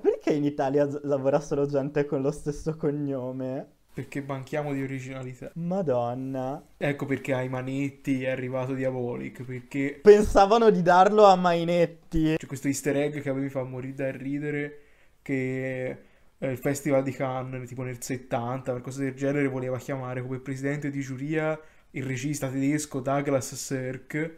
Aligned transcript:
Perché 0.00 0.32
in 0.32 0.44
Italia 0.44 0.88
lavora 1.02 1.40
solo 1.40 1.66
gente 1.66 2.04
con 2.06 2.22
lo 2.22 2.30
stesso 2.30 2.76
cognome? 2.76 3.74
Perché 3.96 4.20
manchiamo 4.20 4.72
di 4.74 4.82
originalità. 4.82 5.50
Madonna. 5.54 6.62
Ecco 6.76 7.06
perché 7.06 7.32
ai 7.32 7.48
manetti 7.48 8.24
è 8.24 8.30
arrivato 8.30 8.74
Diabolic, 8.74 9.42
perché 9.42 10.00
Pensavano 10.02 10.68
di 10.70 10.82
darlo 10.82 11.24
a 11.24 11.34
Mainetti. 11.34 12.36
c'è 12.36 12.46
questo 12.46 12.68
easter 12.68 12.96
egg 12.96 13.20
che 13.20 13.30
a 13.30 13.32
me 13.32 13.40
mi 13.40 13.48
fa 13.48 13.62
morire 13.62 13.94
da 13.94 14.10
ridere, 14.10 14.80
che 15.22 15.98
eh, 16.36 16.50
il 16.50 16.58
Festival 16.58 17.02
di 17.02 17.12
Cannes, 17.12 17.66
tipo 17.68 17.82
nel 17.82 18.02
70, 18.02 18.70
qualcosa 18.70 19.00
del 19.02 19.14
genere, 19.14 19.48
voleva 19.48 19.78
chiamare 19.78 20.20
come 20.20 20.40
presidente 20.40 20.90
di 20.90 21.00
giuria 21.00 21.58
il 21.92 22.02
regista 22.02 22.50
tedesco 22.50 23.00
Douglas 23.00 23.54
Sirk 23.54 24.34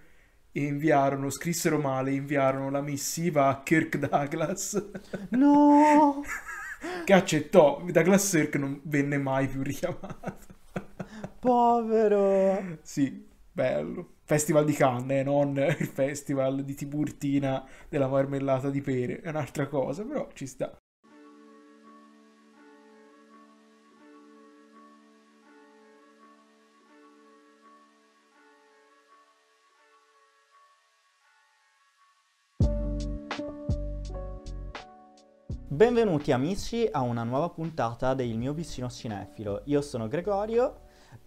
e 0.52 0.62
inviarono, 0.62 1.30
scrissero 1.30 1.78
male, 1.78 2.12
inviarono 2.12 2.70
la 2.70 2.80
missiva 2.80 3.48
a 3.48 3.62
Kirk 3.62 3.96
Douglas 3.98 4.90
No! 5.30 6.22
che 7.04 7.12
accettò. 7.12 7.82
Douglas 7.84 8.28
Sirk 8.28 8.56
non 8.56 8.80
venne 8.84 9.18
mai 9.18 9.46
più 9.48 9.62
richiamato. 9.62 10.46
Povero. 11.38 12.78
Sì, 12.82 13.26
bello. 13.52 14.14
Festival 14.24 14.64
di 14.64 14.72
Cannes, 14.74 15.20
eh, 15.20 15.22
non 15.22 15.56
il 15.56 15.86
festival 15.86 16.62
di 16.64 16.74
Tiburtina 16.74 17.66
della 17.88 18.08
marmellata 18.08 18.68
di 18.68 18.82
pere, 18.82 19.20
è 19.20 19.30
un'altra 19.30 19.66
cosa, 19.68 20.04
però 20.04 20.28
ci 20.34 20.46
sta. 20.46 20.76
Benvenuti 35.70 36.32
amici 36.32 36.88
a 36.90 37.02
una 37.02 37.24
nuova 37.24 37.50
puntata 37.50 38.14
del 38.14 38.34
mio 38.38 38.54
vicino 38.54 38.88
cinefilo. 38.88 39.60
Io 39.66 39.82
sono 39.82 40.08
Gregorio. 40.08 40.80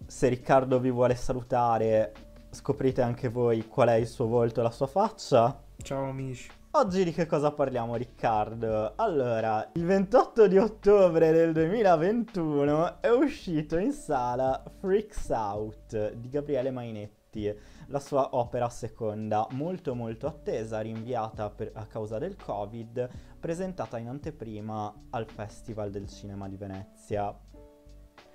Se 0.07 0.29
Riccardo 0.29 0.79
vi 0.79 0.89
vuole 0.89 1.13
salutare, 1.13 2.11
scoprite 2.49 3.03
anche 3.03 3.29
voi 3.29 3.67
qual 3.67 3.89
è 3.89 3.93
il 3.93 4.07
suo 4.07 4.25
volto 4.25 4.59
e 4.59 4.63
la 4.63 4.71
sua 4.71 4.87
faccia. 4.87 5.63
Ciao 5.83 6.09
amici. 6.09 6.49
Oggi 6.71 7.03
di 7.03 7.13
che 7.13 7.27
cosa 7.27 7.51
parliamo, 7.51 7.95
Riccardo? 7.95 8.93
Allora, 8.95 9.69
il 9.73 9.85
28 9.85 10.47
di 10.47 10.57
ottobre 10.57 11.31
del 11.31 11.53
2021 11.53 12.99
è 12.99 13.09
uscito 13.09 13.77
in 13.77 13.91
sala 13.91 14.63
Freaks 14.79 15.29
Out 15.29 16.13
di 16.13 16.29
Gabriele 16.29 16.71
Mainetti, 16.71 17.55
la 17.91 17.99
sua 17.99 18.29
opera 18.31 18.69
seconda, 18.69 19.45
molto 19.51 19.93
molto 19.93 20.25
attesa, 20.25 20.79
rinviata 20.79 21.49
per- 21.49 21.71
a 21.75 21.85
causa 21.85 22.17
del 22.17 22.35
Covid, 22.35 23.09
presentata 23.39 23.97
in 23.97 24.07
anteprima 24.07 24.93
al 25.09 25.25
Festival 25.29 25.91
del 25.91 26.07
Cinema 26.07 26.47
di 26.47 26.55
Venezia. 26.55 27.37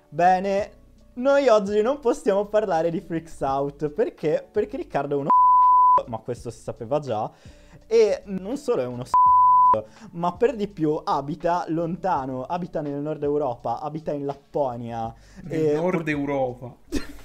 Bene, 0.09 0.71
noi 1.15 1.47
oggi 1.47 1.81
non 1.81 1.99
possiamo 1.99 2.45
parlare 2.45 2.91
di 2.91 3.01
Freaks 3.01 3.41
Out 3.41 3.89
perché? 3.89 4.47
Perché 4.49 4.77
Riccardo 4.77 5.15
è 5.15 5.19
uno 5.19 5.29
ma 6.05 6.19
questo 6.19 6.51
si 6.51 6.61
sapeva 6.61 6.99
già, 6.99 7.29
e 7.87 8.21
non 8.25 8.57
solo 8.57 8.81
è 8.83 8.85
uno 8.85 9.03
ma 10.11 10.33
per 10.33 10.55
di 10.55 10.67
più 10.67 10.99
abita 11.03 11.65
lontano, 11.67 12.43
abita 12.43 12.81
nel 12.81 13.01
nord 13.01 13.23
Europa, 13.23 13.81
abita 13.81 14.13
in 14.13 14.25
Lapponia. 14.25 15.13
Nel 15.43 15.59
e 15.59 15.73
nord 15.75 16.07
Europa. 16.07 16.75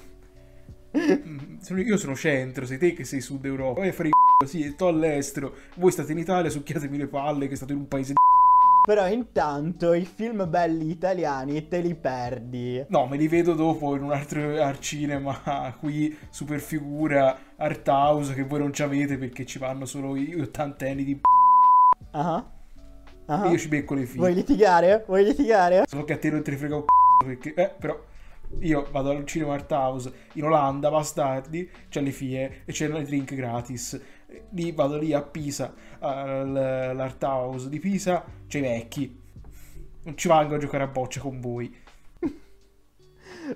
Io 1.85 1.97
sono 1.97 2.15
centro, 2.15 2.67
sei 2.67 2.79
te 2.79 2.93
che 2.93 3.05
sei 3.05 3.21
sud 3.21 3.45
Europa. 3.45 3.81
Vai 3.81 3.89
a 3.89 3.93
fare 3.93 4.09
i 4.09 4.11
c***o, 4.11 4.47
sì, 4.47 4.71
sto 4.71 4.89
all'estero. 4.89 5.55
Voi 5.77 5.91
state 5.91 6.13
in 6.13 6.19
Italia, 6.19 6.51
succhiatemi 6.51 6.99
le 6.99 7.07
palle 7.07 7.49
che 7.49 7.57
state 7.57 7.73
in 7.73 7.79
un 7.79 7.89
paese 7.89 8.13
di 8.13 8.19
Però 8.85 9.07
intanto 9.07 9.93
i 9.93 10.05
film 10.05 10.49
belli 10.51 10.91
italiani 10.91 11.69
te 11.69 11.79
li 11.79 11.95
perdi. 11.95 12.85
No, 12.89 13.07
me 13.07 13.17
li 13.17 13.29
vedo 13.29 13.55
dopo 13.55 13.95
in 13.95 14.03
un 14.03 14.11
altro 14.11 14.61
al 14.61 14.81
cinema 14.81 15.73
qui, 15.79 16.17
super 16.31 16.59
figura, 16.61 17.39
art 17.57 17.87
house 17.87 18.35
che 18.35 18.43
voi 18.43 18.59
non 18.59 18.73
ci 18.73 18.83
avete 18.83 19.17
perché 19.17 19.47
ci 19.47 19.61
vanno 19.61 19.85
solo 19.85 20.17
gli 20.17 20.39
ottantenni 20.41 21.05
di 21.05 21.21
Ah. 22.15 22.45
Ah. 23.27 23.47
e 23.47 23.51
io 23.51 23.59
ci 23.59 23.69
becco 23.69 23.95
le 23.95 24.05
figlie. 24.05 24.19
Vuoi 24.19 24.35
litigare? 24.35 25.05
Vuoi 25.07 25.25
litigare? 25.25 25.85
Solo 25.87 26.03
che 26.05 26.15
a 26.15 26.19
te 26.19 26.31
non 26.31 26.43
te 26.43 26.51
ne 26.51 26.57
frega 26.57 26.75
un 26.75 26.83
c***o 26.83 27.25
perché... 27.25 27.55
Eh, 27.55 27.71
però... 27.79 28.11
Io 28.61 28.87
vado 28.91 29.11
al 29.11 29.25
cinema 29.27 29.55
art 29.55 29.71
house 29.73 30.13
in 30.35 30.45
Olanda, 30.45 30.91
bastardi, 30.91 31.69
c'è 31.89 32.01
le 32.01 32.13
fie 32.13 32.63
e 32.65 32.73
c'erano 32.73 33.01
i 33.01 33.05
drink 33.05 33.35
gratis. 33.35 34.01
Lì 34.51 34.73
vado 34.73 34.99
lì 34.99 35.13
a 35.13 35.23
Pisa, 35.23 35.75
al- 35.99 36.57
all'art 36.57 37.23
house 37.23 37.69
di 37.69 37.79
Pisa, 37.79 38.25
c'è 38.47 38.59
i 38.59 38.63
vecchi. 38.63 39.21
Non 40.05 40.17
ci 40.17 40.29
vengo 40.29 40.55
a 40.55 40.59
giocare 40.59 40.85
a 40.85 40.89
bocce 40.89 41.21
con 41.21 41.41
voi. 41.41 41.81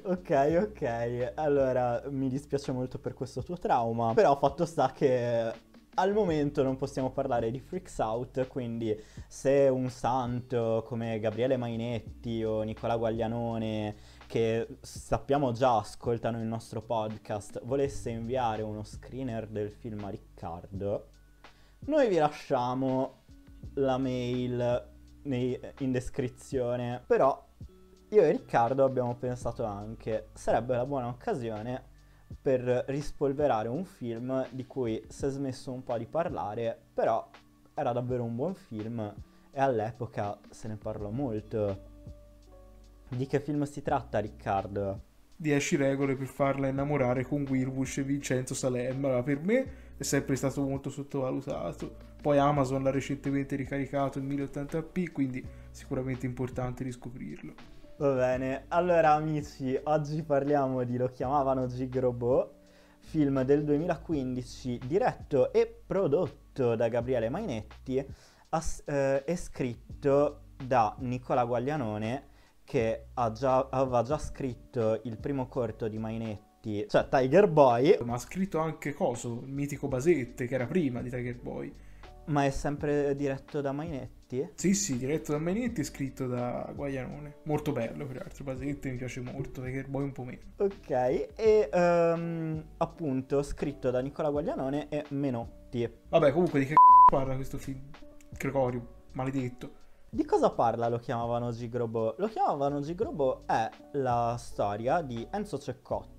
Ok, 0.02 0.68
ok. 0.70 1.32
Allora, 1.36 2.02
mi 2.10 2.28
dispiace 2.28 2.72
molto 2.72 2.98
per 2.98 3.14
questo 3.14 3.42
tuo 3.42 3.56
trauma. 3.56 4.14
Però 4.14 4.36
fatto 4.36 4.64
sta 4.64 4.90
che 4.92 5.52
al 5.98 6.12
momento 6.12 6.62
non 6.62 6.76
possiamo 6.76 7.10
parlare 7.10 7.50
di 7.50 7.58
Freaks 7.58 7.98
Out, 7.98 8.46
quindi 8.48 8.98
se 9.26 9.68
un 9.68 9.88
santo 9.88 10.84
come 10.86 11.18
Gabriele 11.18 11.56
Mainetti 11.56 12.44
o 12.44 12.62
Nicola 12.62 12.96
Guaglianone, 12.96 13.96
che 14.26 14.78
sappiamo 14.80 15.52
già 15.52 15.78
ascoltano 15.78 16.38
il 16.38 16.46
nostro 16.46 16.82
podcast, 16.82 17.62
volesse 17.64 18.10
inviare 18.10 18.62
uno 18.62 18.82
screener 18.82 19.46
del 19.46 19.70
film 19.70 20.04
a 20.04 20.10
Riccardo, 20.10 21.08
noi 21.86 22.08
vi 22.08 22.16
lasciamo 22.16 23.22
la 23.74 23.96
mail 23.96 24.88
nei- 25.22 25.58
in 25.78 25.92
descrizione. 25.92 27.02
Però 27.06 27.42
io 28.10 28.22
e 28.22 28.30
Riccardo 28.32 28.84
abbiamo 28.84 29.16
pensato 29.16 29.64
anche 29.64 30.28
sarebbe 30.34 30.76
la 30.76 30.86
buona 30.86 31.08
occasione 31.08 31.94
per 32.40 32.84
rispolverare 32.88 33.68
un 33.68 33.84
film 33.84 34.46
di 34.50 34.66
cui 34.66 35.04
si 35.08 35.24
è 35.26 35.28
smesso 35.28 35.72
un 35.72 35.82
po' 35.82 35.96
di 35.98 36.06
parlare, 36.06 36.78
però 36.94 37.28
era 37.74 37.92
davvero 37.92 38.24
un 38.24 38.34
buon 38.34 38.54
film 38.54 39.14
e 39.50 39.60
all'epoca 39.60 40.38
se 40.50 40.68
ne 40.68 40.76
parlò 40.76 41.10
molto. 41.10 41.94
Di 43.08 43.26
che 43.26 43.40
film 43.40 43.62
si 43.64 43.82
tratta, 43.82 44.18
Riccardo? 44.18 45.00
10 45.36 45.76
regole 45.76 46.16
per 46.16 46.26
farla 46.26 46.68
innamorare 46.68 47.24
con 47.24 47.46
Wilbush 47.48 47.98
e 47.98 48.02
Vincenzo 48.02 48.54
Salem. 48.54 49.22
Per 49.22 49.40
me 49.40 49.66
è 49.96 50.02
sempre 50.02 50.34
stato 50.34 50.62
molto 50.62 50.88
sottovalutato. 50.90 52.14
Poi 52.20 52.38
Amazon 52.38 52.82
l'ha 52.82 52.90
recentemente 52.90 53.54
ricaricato 53.54 54.18
in 54.18 54.26
1080p, 54.26 55.12
quindi 55.12 55.46
sicuramente 55.70 56.26
importante 56.26 56.82
riscoprirlo. 56.84 57.54
Va 57.98 58.12
bene, 58.12 58.66
allora 58.68 59.12
amici, 59.12 59.78
oggi 59.84 60.22
parliamo 60.22 60.84
di 60.84 60.98
Lo 60.98 61.08
chiamavano 61.08 61.66
Gig 61.66 61.98
Robot, 61.98 62.52
film 62.98 63.42
del 63.42 63.64
2015 63.64 64.80
diretto 64.84 65.50
e 65.50 65.82
prodotto 65.86 66.74
da 66.74 66.88
Gabriele 66.88 67.30
Mainetti 67.30 68.04
ass- 68.50 68.82
eh, 68.86 69.22
e 69.24 69.36
scritto 69.36 70.40
da 70.62 70.94
Nicola 70.98 71.44
Guaglianone 71.44 72.24
che 72.64 73.06
già- 73.32 73.68
aveva 73.70 74.02
già 74.02 74.18
scritto 74.18 75.00
il 75.04 75.16
primo 75.16 75.46
corto 75.48 75.88
di 75.88 75.96
Mainetti, 75.96 76.84
cioè 76.88 77.08
Tiger 77.08 77.48
Boy, 77.48 77.96
Ma 78.04 78.14
ha 78.14 78.18
scritto 78.18 78.58
anche 78.58 78.92
Coso, 78.92 79.40
il 79.42 79.52
mitico 79.52 79.88
Basette, 79.88 80.46
che 80.46 80.54
era 80.54 80.66
prima 80.66 81.00
di 81.00 81.08
Tiger 81.08 81.36
Boy. 81.40 81.74
Ma 82.26 82.44
è 82.44 82.50
sempre 82.50 83.14
diretto 83.14 83.60
da 83.60 83.72
Mainetti. 83.72 84.50
Sì, 84.54 84.74
sì, 84.74 84.98
diretto 84.98 85.32
da 85.32 85.38
Manetti 85.38 85.80
e 85.80 85.84
scritto 85.84 86.26
da 86.26 86.70
Guaglianone. 86.74 87.36
Molto 87.44 87.72
bello, 87.72 88.06
peraltro. 88.06 88.44
Basette 88.44 88.90
mi 88.90 88.96
piace 88.96 89.20
molto, 89.20 89.62
Tiger 89.62 89.88
Boy 89.88 90.04
un 90.04 90.12
po' 90.12 90.24
meno. 90.24 90.42
Ok, 90.56 90.90
e 90.90 91.68
ehm, 91.72 92.64
appunto 92.78 93.42
scritto 93.42 93.90
da 93.90 94.00
Nicola 94.00 94.30
Guaglianone 94.30 94.88
e 94.88 95.04
Menotti. 95.10 95.88
Vabbè, 96.08 96.32
comunque 96.32 96.60
di 96.60 96.66
che 96.66 96.74
parla 97.10 97.34
questo 97.34 97.58
film? 97.58 97.80
Gregorio, 98.30 98.86
maledetto. 99.12 99.84
Di 100.08 100.24
cosa 100.24 100.50
parla 100.50 100.88
lo 100.88 100.98
chiamavano 100.98 101.52
Gigrobo? 101.52 102.14
Lo 102.18 102.28
chiamavano 102.28 102.80
Gigrobo 102.80 103.42
è 103.46 103.68
la 103.92 104.36
storia 104.38 105.02
di 105.02 105.26
Enzo 105.30 105.58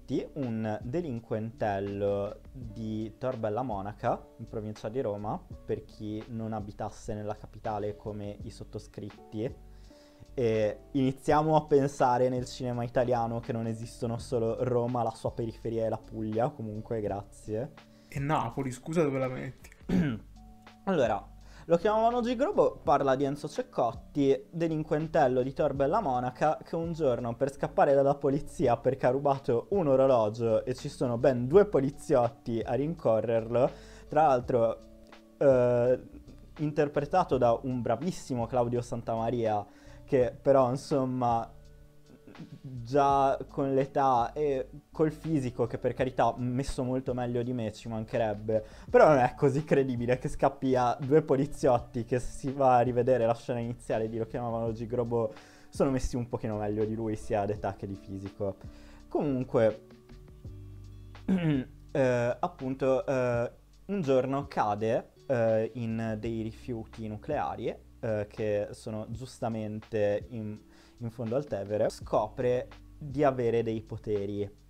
Ceccotti, 0.08 0.26
un 0.36 0.80
delinquentello 0.82 2.40
di 2.52 3.18
Torbella 3.18 3.62
Monaca, 3.62 4.26
in 4.38 4.48
provincia 4.48 4.88
di 4.88 5.02
Roma, 5.02 5.40
per 5.66 5.84
chi 5.84 6.24
non 6.30 6.54
abitasse 6.54 7.14
nella 7.14 7.36
capitale 7.36 7.98
come 7.98 8.38
i 8.44 8.50
sottoscritti. 8.50 9.54
E 10.34 10.80
iniziamo 10.92 11.56
a 11.56 11.66
pensare 11.66 12.30
nel 12.30 12.46
cinema 12.46 12.84
italiano 12.84 13.40
che 13.42 13.52
non 13.52 13.68
esistono 13.68 14.18
solo 14.18 14.64
Roma, 14.64 15.04
la 15.04 15.12
sua 15.12 15.32
periferia 15.34 15.86
e 15.86 15.90
la 15.90 15.98
Puglia, 15.98 16.50
comunque 16.50 17.02
grazie. 17.02 17.74
E 18.08 18.20
Napoli, 18.20 18.72
scusa 18.72 19.04
dove 19.04 19.20
la 19.20 19.28
metti? 19.28 19.70
Allora, 20.86 21.37
lo 21.70 21.76
chiamavano 21.76 22.22
Gigrobo, 22.22 22.80
parla 22.82 23.16
di 23.16 23.26
Enzo 23.26 23.50
Ceccotti, 23.50 24.46
delinquentello 24.50 25.42
di 25.42 25.52
Torbella 25.52 26.00
Monaca, 26.00 26.58
che 26.64 26.78
un 26.78 26.94
giorno 26.94 27.36
per 27.36 27.52
scappare 27.52 27.94
dalla 27.94 28.16
polizia 28.16 28.78
perché 28.78 29.06
ha 29.06 29.10
rubato 29.10 29.68
un 29.72 29.88
orologio 29.88 30.64
e 30.64 30.74
ci 30.74 30.88
sono 30.88 31.18
ben 31.18 31.46
due 31.46 31.66
poliziotti 31.66 32.62
a 32.62 32.74
rincorrerlo, 32.74 33.70
tra 34.08 34.28
l'altro 34.28 34.80
eh, 35.38 36.02
interpretato 36.60 37.38
da 37.38 37.60
un 37.64 37.82
bravissimo 37.82 38.46
Claudio 38.46 38.82
Santamaria, 38.82 39.66
che 40.06 40.34
però 40.42 40.70
insomma 40.70 41.52
già 42.62 43.38
con 43.48 43.74
l'età 43.74 44.34
e 44.34 44.70
col 44.92 45.12
fisico, 45.12 45.68
che 45.68 45.78
per 45.78 45.94
carità 45.94 46.34
messo 46.38 46.84
molto 46.84 47.14
meglio 47.14 47.44
di 47.44 47.54
me 47.54 47.72
ci 47.74 47.88
mancherebbe, 47.88 48.64
però 48.90 49.08
non 49.08 49.18
è 49.18 49.34
così 49.36 49.64
credibile 49.64 50.18
che 50.20 50.28
scappi 50.28 50.76
a 50.76 50.98
due 51.00 51.22
poliziotti 51.22 52.06
che 52.06 52.20
si 52.20 52.52
va 52.52 52.78
a 52.78 52.82
rivedere 52.82 53.26
la 53.26 53.36
scena 53.36 53.60
iniziale 53.60 54.10
di 54.10 54.18
lo 54.18 54.26
chiamavano 54.26 54.72
Gigrobo, 54.72 55.34
sono 55.70 55.92
messi 55.92 56.16
un 56.16 56.28
pochino 56.28 56.58
meglio 56.58 56.86
di 56.86 56.96
lui 56.96 57.16
sia 57.16 57.42
ad 57.42 57.50
età 57.50 57.76
che 57.76 57.88
di 57.88 57.96
fisico. 57.96 58.56
Comunque, 59.08 59.82
eh, 61.92 62.38
appunto, 62.40 63.06
eh, 63.06 63.52
un 63.86 64.02
giorno 64.02 64.48
cade 64.48 65.12
eh, 65.28 65.72
in 65.76 66.18
dei 66.20 66.42
rifiuti 66.42 67.08
nucleari 67.08 67.74
eh, 68.00 68.28
che 68.30 68.70
sono 68.72 69.08
giustamente 69.10 70.26
in 70.30 70.58
in 71.00 71.12
fondo 71.12 71.36
al 71.36 71.46
Tevere, 71.46 71.90
scopre 71.90 72.68
di 72.98 73.24
avere 73.24 73.64
dei 73.64 73.82
poteri. 73.82 74.66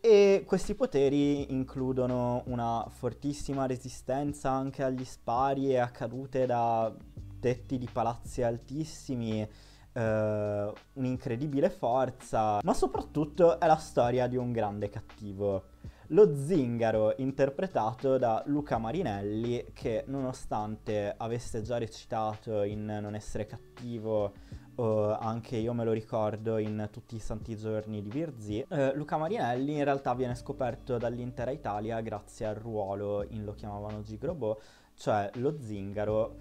E 0.00 0.44
questi 0.46 0.74
poteri 0.74 1.52
includono 1.52 2.42
una 2.46 2.86
fortissima 2.88 3.66
resistenza 3.66 4.50
anche 4.50 4.84
agli 4.84 5.04
spari 5.04 5.70
e 5.70 5.78
a 5.78 5.88
cadute 5.88 6.46
da 6.46 6.94
tetti 7.40 7.76
di 7.76 7.88
palazzi 7.92 8.42
altissimi, 8.42 9.46
eh, 9.92 10.72
un'incredibile 10.92 11.70
forza, 11.70 12.60
ma 12.62 12.72
soprattutto 12.74 13.58
è 13.58 13.66
la 13.66 13.76
storia 13.76 14.28
di 14.28 14.36
un 14.36 14.52
grande 14.52 14.88
cattivo. 14.88 15.64
Lo 16.10 16.36
zingaro 16.36 17.14
interpretato 17.16 18.16
da 18.16 18.40
Luca 18.46 18.78
Marinelli 18.78 19.64
che 19.72 20.04
nonostante 20.06 21.12
avesse 21.16 21.62
già 21.62 21.78
recitato 21.78 22.62
in 22.62 22.84
Non 22.84 23.16
essere 23.16 23.44
cattivo 23.44 24.32
uh, 24.76 24.82
anche 25.18 25.56
io 25.56 25.72
me 25.72 25.82
lo 25.82 25.90
ricordo 25.90 26.58
in 26.58 26.88
tutti 26.92 27.16
i 27.16 27.18
santi 27.18 27.56
giorni 27.56 28.02
di 28.02 28.10
Virzì, 28.10 28.64
uh, 28.68 28.92
Luca 28.94 29.16
Marinelli 29.16 29.78
in 29.78 29.84
realtà 29.84 30.14
viene 30.14 30.36
scoperto 30.36 30.96
dall'intera 30.96 31.50
Italia 31.50 32.00
grazie 32.00 32.46
al 32.46 32.54
ruolo 32.54 33.24
in 33.30 33.44
Lo 33.44 33.54
chiamavano 33.54 34.02
Gigrobo, 34.02 34.60
cioè 34.94 35.28
lo 35.34 35.56
zingaro, 35.58 36.36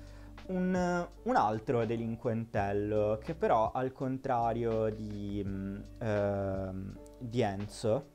un, 0.47 1.07
un, 1.23 1.35
altro 1.35 1.85
delinquentello 1.85 3.19
che 3.23 3.33
però 3.33 3.71
al 3.71 3.91
contrario 3.91 4.89
di, 4.89 5.43
uh, 5.43 6.93
di 7.17 7.41
Enzo 7.41 8.13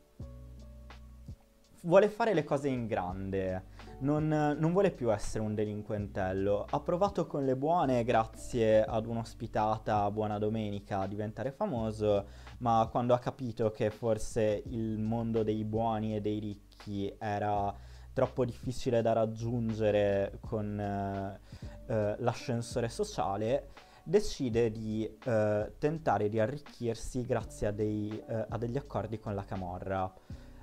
vuole 1.83 2.09
fare 2.09 2.35
le 2.35 2.45
cose 2.45 2.69
in 2.69 2.87
grande, 2.87 3.65
non, 4.01 4.29
non, 4.29 4.73
vuole 4.73 4.91
più 4.91 5.13
essere 5.13 5.45
un 5.45 5.55
delinquentello. 5.55 6.67
Ha 6.69 6.81
provato 6.81 7.27
con 7.27 7.45
le 7.45 7.57
buone, 7.57 8.05
grazie 8.05 8.85
ad 8.85 9.07
un'ospitata 9.07 10.11
Buona 10.11 10.39
Domenica, 10.39 11.01
a 11.01 11.07
diventare 11.07 11.53
famoso, 11.53 12.27
ma 12.59 12.89
quando 12.91 13.15
ha 13.15 13.19
capito 13.19 13.71
che 13.71 13.91
forse 13.91 14.63
il 14.67 14.99
mondo 14.99 15.43
dei 15.43 15.65
buoni 15.65 16.17
e 16.17 16.21
dei 16.21 16.39
ricchi 16.39 17.15
era 17.19 17.75
troppo 18.13 18.45
difficile 18.45 19.03
da 19.03 19.13
raggiungere 19.13 20.39
con 20.41 20.79
eh, 20.79 21.41
eh, 21.87 22.17
l'ascensore 22.19 22.89
sociale, 22.89 23.69
decide 24.03 24.71
di 24.71 25.09
eh, 25.25 25.73
tentare 25.79 26.29
di 26.29 26.41
arricchirsi 26.41 27.25
grazie 27.25 27.69
a, 27.69 27.71
dei, 27.71 28.11
eh, 28.29 28.47
a 28.49 28.59
degli 28.59 28.77
accordi 28.77 29.19
con 29.19 29.35
la 29.35 29.45
Camorra. 29.45 30.13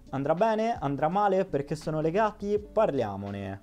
Andrà 0.09 0.33
bene? 0.33 0.77
Andrà 0.79 1.09
male? 1.09 1.45
Perché 1.45 1.75
sono 1.75 2.01
legati? 2.01 2.59
Parliamone. 2.59 3.61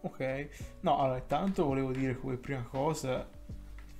Ok, 0.00 0.48
no, 0.80 0.98
allora 0.98 1.18
intanto 1.18 1.64
volevo 1.64 1.92
dire 1.92 2.16
come 2.16 2.36
prima 2.36 2.62
cosa 2.62 3.28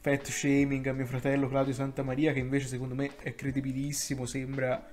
fat 0.02 0.26
shaming 0.26 0.84
a 0.88 0.92
mio 0.92 1.06
fratello 1.06 1.46
Claudio 1.46 1.72
Santamaria 1.72 2.32
che 2.32 2.40
invece 2.40 2.66
secondo 2.66 2.96
me 2.96 3.12
è 3.18 3.36
credibilissimo, 3.36 4.26
sembra 4.26 4.84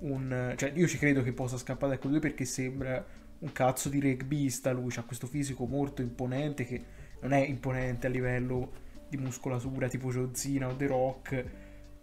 un... 0.00 0.54
cioè 0.56 0.70
io 0.72 0.86
ci 0.86 0.98
credo 0.98 1.24
che 1.24 1.32
possa 1.32 1.56
scappare 1.56 1.94
da 1.94 1.98
quel 1.98 2.12
lui 2.12 2.20
perché 2.20 2.44
sembra 2.44 3.04
un 3.40 3.50
cazzo 3.50 3.88
di 3.88 3.98
rugbista 3.98 4.70
lui, 4.70 4.92
ha 4.94 5.02
questo 5.02 5.26
fisico 5.26 5.66
molto 5.66 6.00
imponente 6.00 6.64
che 6.64 6.80
non 7.22 7.32
è 7.32 7.40
imponente 7.44 8.06
a 8.06 8.10
livello 8.10 8.70
di 9.08 9.16
muscolatura 9.16 9.88
tipo 9.88 10.12
Jozzina 10.12 10.68
o 10.68 10.76
The 10.76 10.86
Rock 10.86 11.44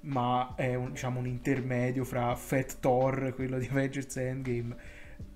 ma 0.02 0.54
è 0.56 0.76
un, 0.76 0.92
diciamo, 0.92 1.20
un 1.20 1.28
intermedio 1.28 2.04
fra 2.04 2.36
Fat 2.36 2.80
Thor, 2.80 3.34
quello 3.36 3.58
di 3.58 3.68
Avengers 3.72 4.16
Endgame, 4.18 4.76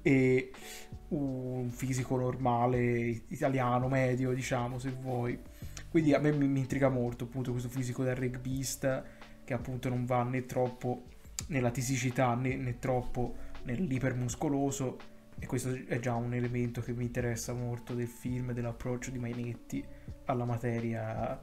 e 0.01 0.51
un 1.09 1.69
fisico 1.69 2.15
normale 2.17 3.23
italiano, 3.27 3.87
medio, 3.87 4.33
diciamo, 4.33 4.79
se 4.79 4.89
vuoi. 4.89 5.39
Quindi 5.89 6.13
a 6.13 6.19
me 6.19 6.31
mi, 6.31 6.47
mi 6.47 6.59
intriga 6.59 6.89
molto 6.89 7.25
appunto 7.25 7.51
questo 7.51 7.69
fisico 7.69 8.03
da 8.03 8.13
rugbista 8.13 9.03
che 9.43 9.53
appunto 9.53 9.89
non 9.89 10.05
va 10.05 10.23
né 10.23 10.45
troppo 10.45 11.03
nella 11.47 11.69
tisicità 11.69 12.33
né, 12.33 12.55
né 12.55 12.79
troppo 12.79 13.35
nell'ipermuscoloso 13.63 14.97
e 15.39 15.45
questo 15.45 15.77
è 15.87 15.99
già 15.99 16.15
un 16.15 16.33
elemento 16.33 16.81
che 16.81 16.93
mi 16.93 17.03
interessa 17.03 17.53
molto 17.53 17.93
del 17.93 18.07
film, 18.07 18.53
dell'approccio 18.53 19.11
di 19.11 19.19
Mainetti 19.19 19.85
alla 20.25 20.45
materia 20.45 21.39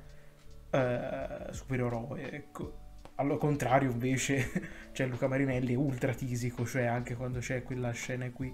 eh, 0.70 1.46
supereroe, 1.50 2.31
ecco. 2.31 2.79
Al 3.20 3.37
contrario, 3.37 3.90
invece, 3.90 4.50
c'è 4.93 5.06
Luca 5.06 5.28
Marinelli 5.28 5.75
ultra 5.75 6.14
tisico, 6.14 6.64
cioè 6.64 6.84
anche 6.84 7.14
quando 7.14 7.38
c'è 7.38 7.62
quella 7.62 7.90
scena 7.90 8.25
in 8.25 8.32
cui 8.32 8.50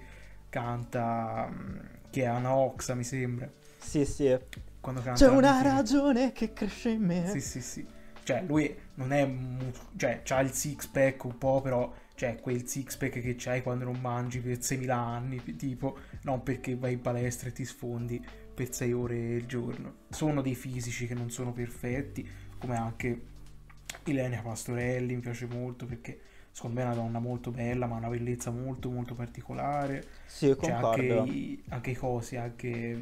canta, 0.49 1.49
mm, 1.49 1.79
che 2.11 2.23
è 2.23 2.27
Anna 2.27 2.53
Oxa, 2.53 2.95
mi 2.95 3.05
sembra. 3.05 3.49
Sì, 3.79 4.05
sì. 4.05 4.37
Quando 4.81 5.03
canta 5.03 5.25
c'è 5.25 5.31
una 5.31 5.63
ragione 5.63 6.33
che 6.33 6.53
cresce 6.53 6.91
in 6.91 7.03
me. 7.03 7.29
Sì, 7.29 7.41
sì, 7.41 7.61
sì. 7.61 7.87
Cioè, 8.25 8.43
lui 8.45 8.77
non 8.95 9.13
è... 9.13 9.33
cioè, 9.97 10.23
c'ha 10.25 10.41
il 10.41 10.51
six 10.51 10.87
pack 10.89 11.25
un 11.25 11.39
po', 11.39 11.61
però... 11.61 11.93
Cioè, 12.17 12.41
quel 12.41 12.67
six 12.67 12.97
pack 12.97 13.21
che 13.21 13.35
c'hai 13.37 13.63
quando 13.63 13.85
non 13.85 14.01
mangi 14.01 14.41
per 14.41 14.57
6.000 14.57 14.91
anni, 14.91 15.57
tipo, 15.57 15.99
non 16.23 16.43
perché 16.43 16.75
vai 16.75 16.95
in 16.95 17.03
palestra 17.03 17.51
e 17.51 17.53
ti 17.53 17.65
sfondi 17.65 18.25
per 18.55 18.73
6 18.73 18.93
ore 18.95 19.35
al 19.35 19.45
giorno. 19.47 19.95
Sono 20.09 20.41
dei 20.41 20.55
fisici 20.55 21.07
che 21.07 21.13
non 21.13 21.31
sono 21.31 21.53
perfetti, 21.53 22.27
come 22.59 22.77
anche 22.77 23.35
Ilenia 24.05 24.43
Pastorelli 24.43 25.15
mi 25.15 25.21
piace 25.21 25.47
molto 25.47 25.87
perché 25.87 26.21
secondo 26.51 26.77
me 26.77 26.83
è 26.83 26.87
una 26.87 26.95
donna 26.95 27.19
molto 27.19 27.51
bella, 27.51 27.87
ma 27.87 27.97
ha 27.97 27.99
una 27.99 28.09
bellezza 28.09 28.51
molto 28.51 28.91
molto 28.91 29.15
particolare. 29.15 30.05
Sì, 30.25 30.47
cioè, 30.47 30.57
concordo. 30.57 31.21
Anche 31.21 31.33
i, 31.33 31.63
anche 31.69 31.91
i 31.91 31.95
cosi, 31.95 32.37
anche 32.37 32.99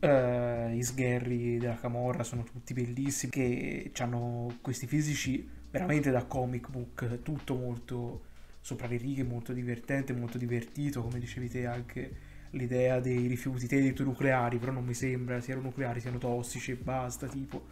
uh, 0.00 0.72
i 0.72 0.82
sgherri 0.82 1.58
della 1.58 1.74
Camorra 1.74 2.22
sono 2.22 2.44
tutti 2.44 2.72
bellissimi, 2.74 3.32
che 3.32 3.92
hanno 3.98 4.58
questi 4.60 4.86
fisici 4.86 5.48
veramente 5.70 6.12
da 6.12 6.24
comic 6.24 6.70
book, 6.70 7.22
tutto 7.22 7.56
molto 7.56 8.22
sopra 8.60 8.86
le 8.86 8.96
righe, 8.96 9.24
molto 9.24 9.52
divertente, 9.52 10.12
molto 10.12 10.38
divertito, 10.38 11.02
come 11.02 11.18
dicevi 11.18 11.48
te 11.48 11.66
anche 11.66 12.16
l'idea 12.50 13.00
dei 13.00 13.26
rifiuti, 13.26 13.66
te 13.66 13.76
hai 13.76 13.82
detto 13.82 14.04
nucleari, 14.04 14.58
però 14.58 14.70
non 14.70 14.84
mi 14.84 14.94
sembra 14.94 15.40
siano 15.40 15.60
nucleari, 15.60 16.00
siano 16.00 16.18
tossici 16.18 16.70
e 16.70 16.76
basta, 16.76 17.26
tipo 17.26 17.66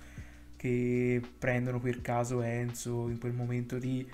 che 0.62 1.20
prendono 1.40 1.80
per 1.80 2.00
caso 2.02 2.40
Enzo 2.40 3.08
in 3.08 3.18
quel 3.18 3.32
momento 3.32 3.76
lì, 3.78 4.08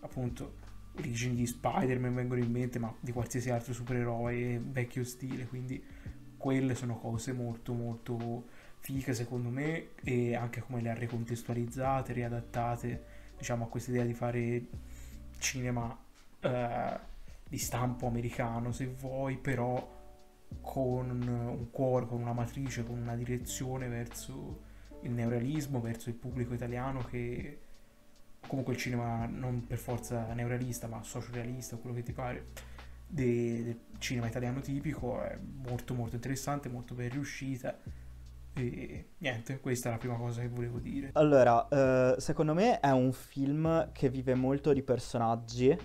appunto, 0.00 0.54
origini 0.96 1.36
di 1.36 1.46
Spider-Man 1.46 2.12
vengono 2.12 2.42
in 2.42 2.50
mente, 2.50 2.80
ma 2.80 2.92
di 2.98 3.12
qualsiasi 3.12 3.50
altro 3.50 3.72
supereroe 3.72 4.60
vecchio 4.60 5.04
stile, 5.04 5.46
quindi 5.46 5.80
quelle 6.36 6.74
sono 6.74 6.98
cose 6.98 7.32
molto 7.32 7.72
molto 7.72 8.46
fighe 8.80 9.14
secondo 9.14 9.48
me 9.48 9.90
e 10.02 10.34
anche 10.34 10.60
come 10.60 10.82
le 10.82 10.90
ha 10.90 10.94
ricontestualizzate, 10.94 12.12
riadattate, 12.12 13.04
diciamo, 13.38 13.66
a 13.66 13.68
questa 13.68 13.92
idea 13.92 14.04
di 14.04 14.14
fare 14.14 14.66
cinema 15.38 15.96
eh, 16.40 16.98
di 17.48 17.58
stampo 17.58 18.08
americano, 18.08 18.72
se 18.72 18.86
vuoi, 18.88 19.36
però 19.36 20.00
con 20.60 21.10
un 21.10 21.70
cuore, 21.70 22.06
con 22.06 22.20
una 22.20 22.32
matrice, 22.32 22.82
con 22.82 22.98
una 22.98 23.14
direzione 23.14 23.86
verso 23.86 24.70
il 25.02 25.10
neorealismo 25.10 25.80
verso 25.80 26.08
il 26.08 26.14
pubblico 26.14 26.54
italiano 26.54 27.04
che 27.04 27.58
comunque 28.46 28.74
il 28.74 28.78
cinema 28.78 29.26
non 29.26 29.66
per 29.66 29.78
forza 29.78 30.32
neorealista 30.32 30.88
ma 30.88 31.02
sociorealista 31.02 31.76
o 31.76 31.78
quello 31.78 31.94
che 31.96 32.02
ti 32.02 32.12
pare 32.12 32.46
de, 33.06 33.62
del 33.64 33.78
cinema 33.98 34.26
italiano 34.26 34.60
tipico 34.60 35.22
è 35.22 35.38
molto 35.38 35.94
molto 35.94 36.16
interessante 36.16 36.68
molto 36.68 36.94
ben 36.94 37.10
riuscita. 37.10 37.78
E 38.54 39.06
niente 39.18 39.60
questa 39.60 39.88
è 39.88 39.92
la 39.92 39.98
prima 39.98 40.16
cosa 40.16 40.42
che 40.42 40.48
volevo 40.48 40.78
dire. 40.78 41.10
Allora 41.14 41.66
eh, 41.68 42.16
secondo 42.18 42.52
me 42.52 42.80
è 42.80 42.90
un 42.90 43.12
film 43.12 43.92
che 43.92 44.10
vive 44.10 44.34
molto 44.34 44.72
di 44.72 44.82
personaggi 44.82 45.76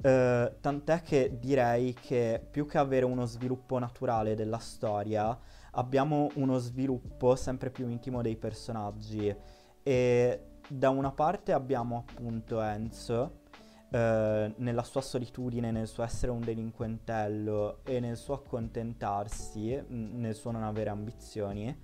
Uh, 0.00 0.60
tant'è 0.60 1.02
che 1.02 1.38
direi 1.40 1.92
che 1.92 2.40
più 2.48 2.68
che 2.68 2.78
avere 2.78 3.04
uno 3.04 3.24
sviluppo 3.24 3.80
naturale 3.80 4.36
della 4.36 4.58
storia, 4.58 5.36
abbiamo 5.78 6.28
uno 6.34 6.58
sviluppo 6.58 7.36
sempre 7.36 7.70
più 7.70 7.88
intimo 7.88 8.20
dei 8.20 8.36
personaggi 8.36 9.34
e 9.82 10.42
da 10.68 10.90
una 10.90 11.12
parte 11.12 11.52
abbiamo 11.52 12.04
appunto 12.06 12.60
Enzo 12.60 13.42
eh, 13.90 14.52
nella 14.56 14.82
sua 14.82 15.00
solitudine, 15.00 15.70
nel 15.70 15.86
suo 15.86 16.02
essere 16.02 16.32
un 16.32 16.40
delinquentello 16.40 17.80
e 17.84 18.00
nel 18.00 18.16
suo 18.16 18.34
accontentarsi, 18.34 19.82
nel 19.88 20.34
suo 20.34 20.50
non 20.50 20.64
avere 20.64 20.90
ambizioni, 20.90 21.74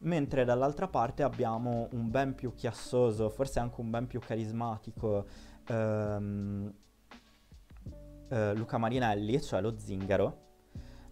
mentre 0.00 0.44
dall'altra 0.44 0.88
parte 0.88 1.22
abbiamo 1.22 1.88
un 1.92 2.10
ben 2.10 2.34
più 2.34 2.52
chiassoso, 2.52 3.30
forse 3.30 3.60
anche 3.60 3.80
un 3.80 3.90
ben 3.90 4.08
più 4.08 4.18
carismatico 4.20 5.24
ehm, 5.68 6.74
eh, 8.28 8.54
Luca 8.54 8.76
Marinelli, 8.76 9.40
cioè 9.40 9.60
lo 9.60 9.78
zingaro, 9.78 10.44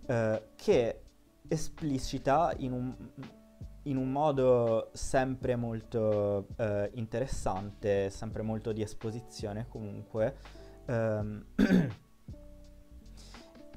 eh, 0.07 0.49
che 0.57 1.04
esplicita 1.49 2.55
in 2.59 2.73
un, 2.73 2.95
in 3.85 3.97
un 3.97 4.11
modo 4.11 4.91
sempre 4.93 5.57
molto 5.57 6.49
eh, 6.57 6.91
interessante, 6.95 8.11
sempre 8.11 8.43
molto 8.43 8.73
di 8.73 8.83
esposizione 8.83 9.67
comunque, 9.69 10.37
ehm, 10.87 11.45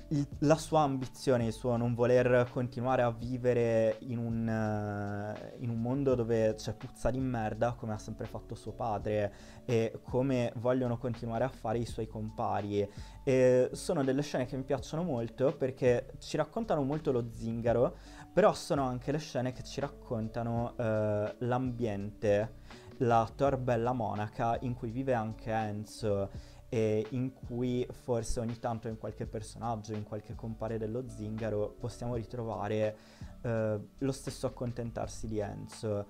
il, 0.09 0.27
la 0.39 0.55
sua 0.55 0.81
ambizione, 0.81 1.45
il 1.45 1.53
suo 1.53 1.75
non 1.75 1.93
voler 1.93 2.47
continuare 2.51 3.01
a 3.01 3.11
vivere 3.11 3.97
in 4.01 4.17
un, 4.17 4.47
uh, 4.47 5.61
in 5.63 5.69
un, 5.69 5.81
mondo 5.81 6.15
dove 6.15 6.53
c'è 6.55 6.73
puzza 6.73 7.09
di 7.09 7.19
merda, 7.19 7.73
come 7.73 7.93
ha 7.93 7.97
sempre 7.97 8.25
fatto 8.25 8.55
suo 8.55 8.71
padre, 8.71 9.33
e 9.65 9.99
come 10.03 10.53
vogliono 10.57 10.97
continuare 10.97 11.43
a 11.43 11.49
fare 11.49 11.79
i 11.79 11.85
suoi 11.85 12.07
compari. 12.07 12.87
E 13.23 13.69
sono 13.73 14.03
delle 14.03 14.21
scene 14.21 14.45
che 14.45 14.55
mi 14.55 14.63
piacciono 14.63 15.03
molto 15.03 15.55
perché 15.55 16.13
ci 16.19 16.37
raccontano 16.37 16.83
molto 16.83 17.11
lo 17.11 17.27
zingaro, 17.31 17.97
però 18.31 18.53
sono 18.53 18.83
anche 18.83 19.11
le 19.11 19.19
scene 19.19 19.51
che 19.51 19.63
ci 19.63 19.79
raccontano 19.79 20.73
uh, 20.77 21.35
l'ambiente, 21.39 22.53
la 23.01 23.29
torbella 23.33 23.93
monaca 23.93 24.57
in 24.61 24.73
cui 24.73 24.89
vive 24.89 25.13
anche 25.13 25.51
Enzo 25.51 26.55
e 26.69 27.07
in 27.11 27.33
cui 27.33 27.87
forse 27.91 28.39
ogni 28.39 28.59
tanto 28.59 28.87
in 28.87 28.97
qualche 28.97 29.25
personaggio, 29.25 29.93
in 29.93 30.03
qualche 30.03 30.35
compare 30.35 30.77
dello 30.77 31.07
zingaro 31.07 31.75
possiamo 31.79 32.15
ritrovare 32.15 32.97
eh, 33.41 33.79
lo 33.97 34.11
stesso 34.11 34.47
accontentarsi 34.47 35.27
di 35.27 35.39
Enzo. 35.39 36.05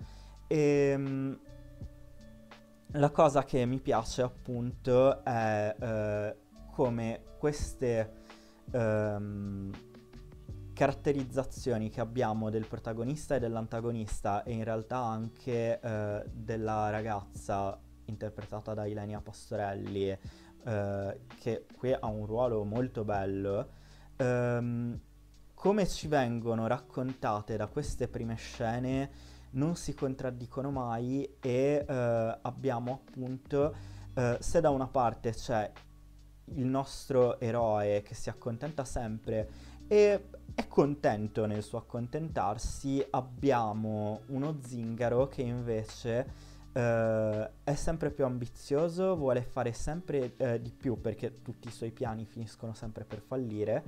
E 0.47 0.97
mh, 0.97 1.39
la 2.91 3.11
cosa 3.11 3.43
che 3.43 3.65
mi 3.65 3.79
piace 3.79 4.21
appunto 4.21 5.23
è 5.23 5.75
eh, 5.77 6.35
come 6.71 7.21
queste 7.37 8.23
ehm, 8.71 9.71
caratterizzazioni 10.73 11.89
che 11.89 12.01
abbiamo 12.01 12.49
del 12.49 12.67
protagonista 12.67 13.35
e 13.35 13.39
dell'antagonista 13.39 14.43
e 14.43 14.53
in 14.53 14.63
realtà 14.63 14.97
anche 14.97 15.79
eh, 15.79 16.23
della 16.31 16.89
ragazza 16.89 17.79
interpretata 18.05 18.73
da 18.73 18.85
Ilenia 18.85 19.19
Pastorelli 19.19 20.17
eh, 20.67 21.19
che 21.39 21.65
qui 21.77 21.93
ha 21.93 22.07
un 22.07 22.25
ruolo 22.25 22.65
molto 22.65 23.05
bello, 23.05 23.69
ehm, 24.17 24.99
come 25.53 25.87
ci 25.87 26.07
vengono 26.07 26.67
raccontate 26.67 27.55
da 27.55 27.67
queste 27.67 28.07
prime 28.07 28.35
scene 28.35 29.09
non 29.51 29.75
si 29.75 29.93
contraddicono 29.93 30.69
mai 30.71 31.37
e 31.39 31.85
eh, 31.87 32.37
abbiamo 32.41 33.01
appunto, 33.05 33.75
eh, 34.13 34.37
se 34.39 34.59
da 34.59 34.69
una 34.69 34.87
parte 34.87 35.31
c'è 35.31 35.71
il 36.55 36.65
nostro 36.65 37.39
eroe 37.39 38.01
che 38.03 38.13
si 38.13 38.29
accontenta 38.29 38.83
sempre 38.83 39.49
e 39.87 40.29
è 40.53 40.67
contento 40.67 41.45
nel 41.45 41.63
suo 41.63 41.77
accontentarsi, 41.77 43.05
abbiamo 43.11 44.21
uno 44.27 44.57
zingaro 44.61 45.27
che 45.27 45.43
invece 45.43 46.46
Uh, 46.77 47.49
è 47.63 47.73
sempre 47.73 48.11
più 48.11 48.23
ambizioso, 48.23 49.15
vuole 49.15 49.41
fare 49.41 49.73
sempre 49.73 50.35
uh, 50.37 50.59
di 50.59 50.71
più 50.71 51.01
perché 51.01 51.41
tutti 51.41 51.69
i 51.69 51.71
suoi 51.71 51.89
piani 51.89 52.23
finiscono 52.23 52.75
sempre 52.75 53.03
per 53.03 53.19
fallire 53.19 53.83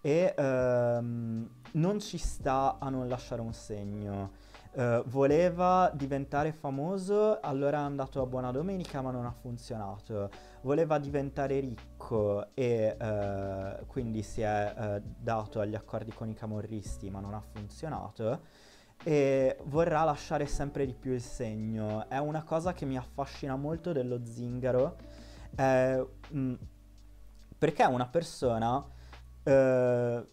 e 0.00 0.34
uh, 0.36 0.42
non 0.42 2.00
ci 2.00 2.18
sta 2.18 2.78
a 2.80 2.88
non 2.88 3.06
lasciare 3.06 3.40
un 3.40 3.52
segno. 3.52 4.50
Eh, 4.74 5.02
voleva 5.08 5.92
diventare 5.94 6.50
famoso, 6.50 7.38
allora 7.40 7.76
è 7.76 7.82
andato 7.82 8.22
a 8.22 8.26
Buona 8.26 8.50
Domenica 8.50 9.02
ma 9.02 9.10
non 9.10 9.26
ha 9.26 9.30
funzionato. 9.30 10.30
Voleva 10.62 10.98
diventare 10.98 11.60
ricco 11.60 12.54
e 12.54 12.96
quindi 13.86 14.22
si 14.22 14.40
è 14.40 15.00
dato 15.18 15.60
agli 15.60 15.74
accordi 15.74 16.10
con 16.12 16.30
i 16.30 16.34
camorristi 16.34 17.10
ma 17.10 17.20
non 17.20 17.34
ha 17.34 17.42
funzionato 17.42 18.40
e 19.04 19.56
vorrà 19.64 20.04
lasciare 20.04 20.46
sempre 20.46 20.86
di 20.86 20.94
più 20.94 21.12
il 21.12 21.20
segno. 21.20 22.08
È 22.08 22.18
una 22.18 22.42
cosa 22.42 22.72
che 22.72 22.84
mi 22.84 22.96
affascina 22.96 23.56
molto 23.56 23.92
dello 23.92 24.24
zingaro, 24.24 24.96
eh, 25.56 26.06
mh, 26.28 26.54
perché 27.58 27.82
è 27.82 27.86
una 27.86 28.06
persona 28.06 28.84
eh, 29.42 30.26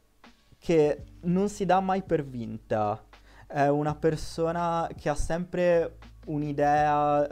che 0.58 1.04
non 1.22 1.50
si 1.50 1.66
dà 1.66 1.80
mai 1.80 2.04
per 2.04 2.24
vinta, 2.26 3.02
è 3.48 3.68
una 3.68 3.96
persona 3.96 4.90
che 4.96 5.10
ha 5.10 5.16
sempre 5.16 5.98
un'idea 6.30 7.28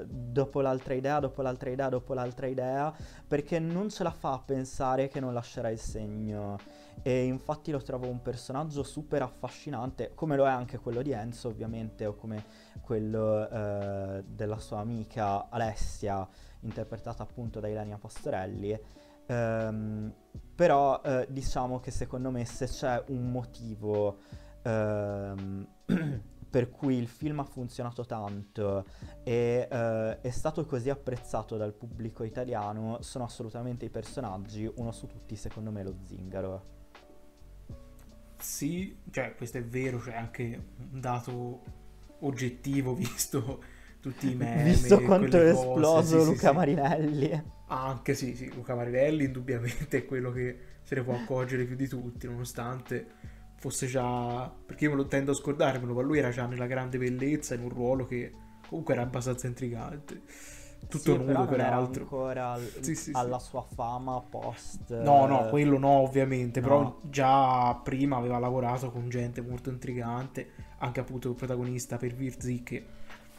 eh, 0.00 0.06
dopo 0.06 0.60
l'altra 0.60 0.94
idea, 0.94 1.18
dopo 1.20 1.42
l'altra 1.42 1.70
idea, 1.70 1.88
dopo 1.88 2.14
l'altra 2.14 2.46
idea, 2.46 2.94
perché 3.26 3.58
non 3.58 3.90
ce 3.90 4.02
la 4.02 4.10
fa 4.10 4.32
a 4.32 4.42
pensare 4.44 5.08
che 5.08 5.20
non 5.20 5.32
lascerà 5.32 5.68
il 5.70 5.78
segno 5.78 6.58
e 7.02 7.24
infatti 7.24 7.70
lo 7.70 7.80
trovo 7.82 8.08
un 8.08 8.20
personaggio 8.20 8.82
super 8.82 9.22
affascinante, 9.22 10.12
come 10.14 10.36
lo 10.36 10.44
è 10.44 10.50
anche 10.50 10.78
quello 10.78 11.02
di 11.02 11.12
Enzo 11.12 11.48
ovviamente, 11.48 12.06
o 12.06 12.14
come 12.14 12.44
quello 12.80 13.48
eh, 13.48 14.24
della 14.26 14.58
sua 14.58 14.78
amica 14.78 15.48
Alessia, 15.48 16.26
interpretata 16.60 17.22
appunto 17.22 17.60
da 17.60 17.68
Ilenia 17.68 17.98
Pastorelli. 17.98 18.78
Um, 19.28 20.12
però 20.54 21.00
eh, 21.04 21.26
diciamo 21.28 21.80
che 21.80 21.90
secondo 21.90 22.30
me 22.30 22.44
se 22.44 22.66
c'è 22.66 23.02
un 23.08 23.30
motivo 23.32 24.18
um, 24.62 25.66
per 26.56 26.70
cui 26.70 26.96
il 26.96 27.06
film 27.06 27.40
ha 27.40 27.44
funzionato 27.44 28.06
tanto 28.06 28.86
e 29.24 29.68
uh, 29.70 30.22
è 30.22 30.30
stato 30.30 30.64
così 30.64 30.88
apprezzato 30.88 31.58
dal 31.58 31.74
pubblico 31.74 32.24
italiano 32.24 33.02
sono 33.02 33.24
assolutamente 33.24 33.84
i 33.84 33.90
personaggi, 33.90 34.66
uno 34.76 34.90
su 34.90 35.06
tutti 35.06 35.36
secondo 35.36 35.70
me 35.70 35.82
lo 35.82 35.94
zingaro. 36.06 36.64
Sì, 38.38 38.96
cioè 39.10 39.34
questo 39.34 39.58
è 39.58 39.64
vero, 39.64 39.98
c'è 39.98 40.14
anche 40.14 40.68
un 40.92 40.98
dato 40.98 41.62
oggettivo 42.20 42.94
visto 42.94 43.62
tutti 44.00 44.30
i 44.30 44.32
meme. 44.34 44.62
Visto 44.62 45.02
quanto 45.02 45.36
è 45.36 45.50
esploso 45.50 46.20
sì, 46.20 46.24
Luca 46.24 46.48
sì, 46.48 46.54
Marinelli. 46.54 47.26
Sì. 47.26 47.42
Anche 47.66 48.14
sì, 48.14 48.34
sì, 48.34 48.50
Luca 48.54 48.74
Marinelli 48.74 49.24
indubbiamente 49.24 49.98
è 49.98 50.04
quello 50.06 50.30
che 50.32 50.58
se 50.84 50.94
ne 50.94 51.02
può 51.02 51.12
accorgere 51.12 51.66
più 51.66 51.76
di 51.76 51.86
tutti, 51.86 52.26
nonostante 52.26 53.34
fosse 53.56 53.86
già... 53.86 54.50
perché 54.64 54.84
io 54.84 54.90
me 54.90 54.96
lo 54.96 55.06
tendo 55.06 55.32
a 55.32 55.34
scordarmelo, 55.34 55.94
ma 55.94 56.02
lui 56.02 56.18
era 56.18 56.30
già 56.30 56.46
nella 56.46 56.66
grande 56.66 56.98
bellezza 56.98 57.54
in 57.54 57.62
un 57.62 57.68
ruolo 57.68 58.06
che 58.06 58.32
comunque 58.68 58.94
era 58.94 59.02
abbastanza 59.02 59.46
intrigante 59.46 60.22
tutto 60.88 61.12
sì, 61.12 61.18
nudo 61.18 61.46
peraltro. 61.46 62.02
ancora 62.02 62.52
al, 62.52 62.72
sì, 62.80 62.94
sì, 62.94 63.10
alla 63.12 63.38
sua 63.38 63.62
fama 63.62 64.20
post. 64.20 65.02
No, 65.02 65.26
no, 65.26 65.48
quello 65.48 65.78
no, 65.78 65.88
ovviamente. 65.88 66.60
No. 66.60 66.66
Però 66.66 67.00
già 67.02 67.74
prima 67.82 68.16
aveva 68.16 68.38
lavorato 68.38 68.90
con 68.90 69.08
gente 69.08 69.40
molto 69.40 69.70
intrigante. 69.70 70.50
Anche 70.78 71.00
appunto 71.00 71.28
il 71.28 71.34
protagonista 71.34 71.96
per 71.96 72.14
Virzi, 72.14 72.62
che 72.62 72.84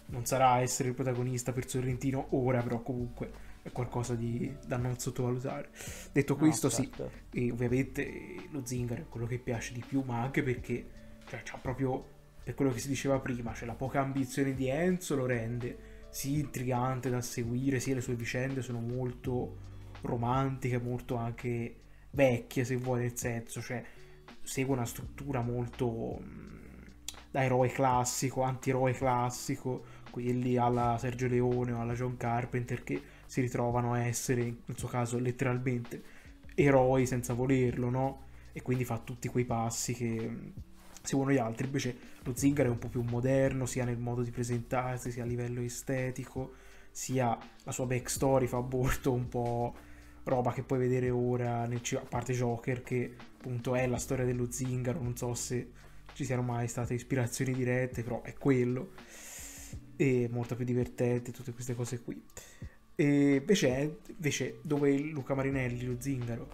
non 0.08 0.26
sarà 0.26 0.60
essere 0.60 0.90
il 0.90 0.96
protagonista 0.96 1.52
per 1.52 1.68
Sorrentino 1.68 2.28
ora, 2.32 2.62
però 2.62 2.82
comunque 2.82 3.32
è 3.68 3.72
qualcosa 3.72 4.16
di, 4.16 4.54
da 4.66 4.78
non 4.78 4.98
sottovalutare. 4.98 5.70
Detto 6.12 6.36
questo, 6.36 6.68
no, 6.68 6.74
certo. 6.74 7.12
sì, 7.30 7.48
e 7.48 7.52
ovviamente 7.52 8.48
lo 8.52 8.66
zingaro 8.66 9.02
è 9.02 9.08
quello 9.08 9.28
che 9.28 9.38
piace 9.38 9.74
di 9.74 9.84
più, 9.86 10.02
ma 10.06 10.22
anche 10.22 10.42
perché 10.42 10.90
cioè, 11.28 11.42
c'ha 11.44 11.58
proprio 11.58 12.16
per 12.44 12.56
quello 12.56 12.72
che 12.72 12.80
si 12.80 12.88
diceva 12.88 13.20
prima, 13.20 13.54
cioè 13.54 13.68
la 13.68 13.76
poca 13.76 14.00
ambizione 14.00 14.54
di 14.54 14.70
Enzo 14.70 15.16
lo 15.16 15.26
rende 15.26 16.06
sì 16.10 16.40
intrigante 16.40 17.10
da 17.10 17.22
seguire, 17.22 17.82
sì 17.82 17.94
le 17.94 18.00
sue 18.00 18.16
vicende 18.16 18.62
sono 18.62 18.80
molto 18.80 19.66
romantiche, 20.02 20.80
molto 20.80 21.16
anche 21.16 21.76
vecchie 22.12 22.64
se 22.64 22.78
vuoi 22.78 23.02
nel 23.02 23.18
senso, 23.18 23.62
cioè 23.62 23.84
segue 24.42 24.74
una 24.74 24.86
struttura 24.86 25.42
molto 25.42 26.22
da 27.30 27.44
eroe 27.44 27.70
classico, 27.70 28.44
anti-eroe 28.44 28.94
classico, 28.94 29.84
quelli 30.10 30.56
alla 30.56 30.96
Sergio 30.98 31.28
Leone 31.28 31.74
o 31.74 31.82
alla 31.82 31.94
John 31.94 32.16
Carpenter 32.16 32.82
che 32.84 33.02
si 33.28 33.42
ritrovano 33.42 33.94
a 33.94 34.00
essere, 34.00 34.44
nel 34.44 34.78
suo 34.78 34.88
caso 34.88 35.20
letteralmente, 35.20 36.02
eroi 36.56 37.06
senza 37.06 37.34
volerlo, 37.34 37.90
no? 37.90 38.26
E 38.52 38.64
quindi 38.64 38.84
fa 38.86 38.98
tutti 38.98 39.28
quei 39.28 39.46
passi 39.46 39.94
che 39.94 40.52
seguono 41.04 41.32
gli 41.32 41.38
altri. 41.38 41.68
Invece 41.68 41.96
lo 42.24 42.36
Zingaro 42.36 42.70
è 42.70 42.72
un 42.72 42.80
po' 42.80 42.88
più 42.88 43.02
moderno, 43.02 43.66
sia 43.68 43.86
nel 43.86 44.00
modo 44.00 44.24
di 44.24 44.32
presentarsi, 44.32 45.12
sia 45.12 45.24
a 45.24 45.28
livello 45.28 45.62
estetico, 45.62 46.54
sia 46.90 47.38
la 47.64 47.72
sua 47.72 47.86
backstory 47.86 48.48
fa 48.48 48.58
aborto 48.58 49.14
un 49.14 49.28
po' 49.28 49.76
roba 50.24 50.52
che 50.52 50.64
puoi 50.64 50.80
vedere 50.80 51.10
ora, 51.10 51.66
nel, 51.66 51.82
a 51.94 52.06
parte 52.08 52.34
Joker, 52.34 52.82
che 52.82 53.16
appunto 53.38 53.76
è 53.76 53.86
la 53.86 53.98
storia 53.98 54.26
dello 54.26 54.52
Zingaro. 54.52 55.02
Non 55.02 55.16
so 55.16 55.34
se 55.34 55.72
ci 56.14 56.26
siano 56.26 56.42
mai 56.42 56.68
state 56.68 56.94
ispirazioni 56.96 57.54
dirette, 57.54 58.04
però 58.04 58.22
è 58.24 58.34
quello. 58.34 58.94
E 59.96 60.28
molto 60.32 60.56
più 60.56 60.66
divertente, 60.66 61.32
tutte 61.32 61.54
queste 61.54 61.76
cose 61.76 62.02
qui. 62.02 62.22
Invece, 63.00 64.00
invece 64.08 64.60
dove 64.64 64.98
Luca 64.98 65.36
Marinelli, 65.36 65.86
lo 65.86 65.98
zingaro, 66.00 66.50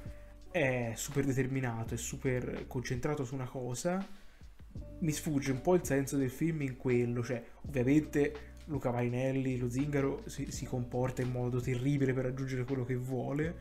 è 0.51 0.91
super 0.95 1.25
determinato, 1.25 1.93
è 1.93 1.97
super 1.97 2.65
concentrato 2.67 3.23
su 3.23 3.33
una 3.33 3.47
cosa, 3.47 4.05
mi 4.99 5.11
sfugge 5.11 5.51
un 5.51 5.61
po' 5.61 5.75
il 5.75 5.85
senso 5.85 6.17
del 6.17 6.29
film 6.29 6.61
in 6.63 6.75
quello, 6.75 7.23
cioè 7.23 7.41
ovviamente 7.61 8.51
Luca 8.65 8.91
Marinelli, 8.91 9.57
lo 9.57 9.69
zingaro, 9.69 10.23
si, 10.25 10.51
si 10.51 10.65
comporta 10.65 11.21
in 11.21 11.31
modo 11.31 11.61
terribile 11.61 12.13
per 12.13 12.25
raggiungere 12.25 12.65
quello 12.65 12.83
che 12.83 12.95
vuole, 12.95 13.55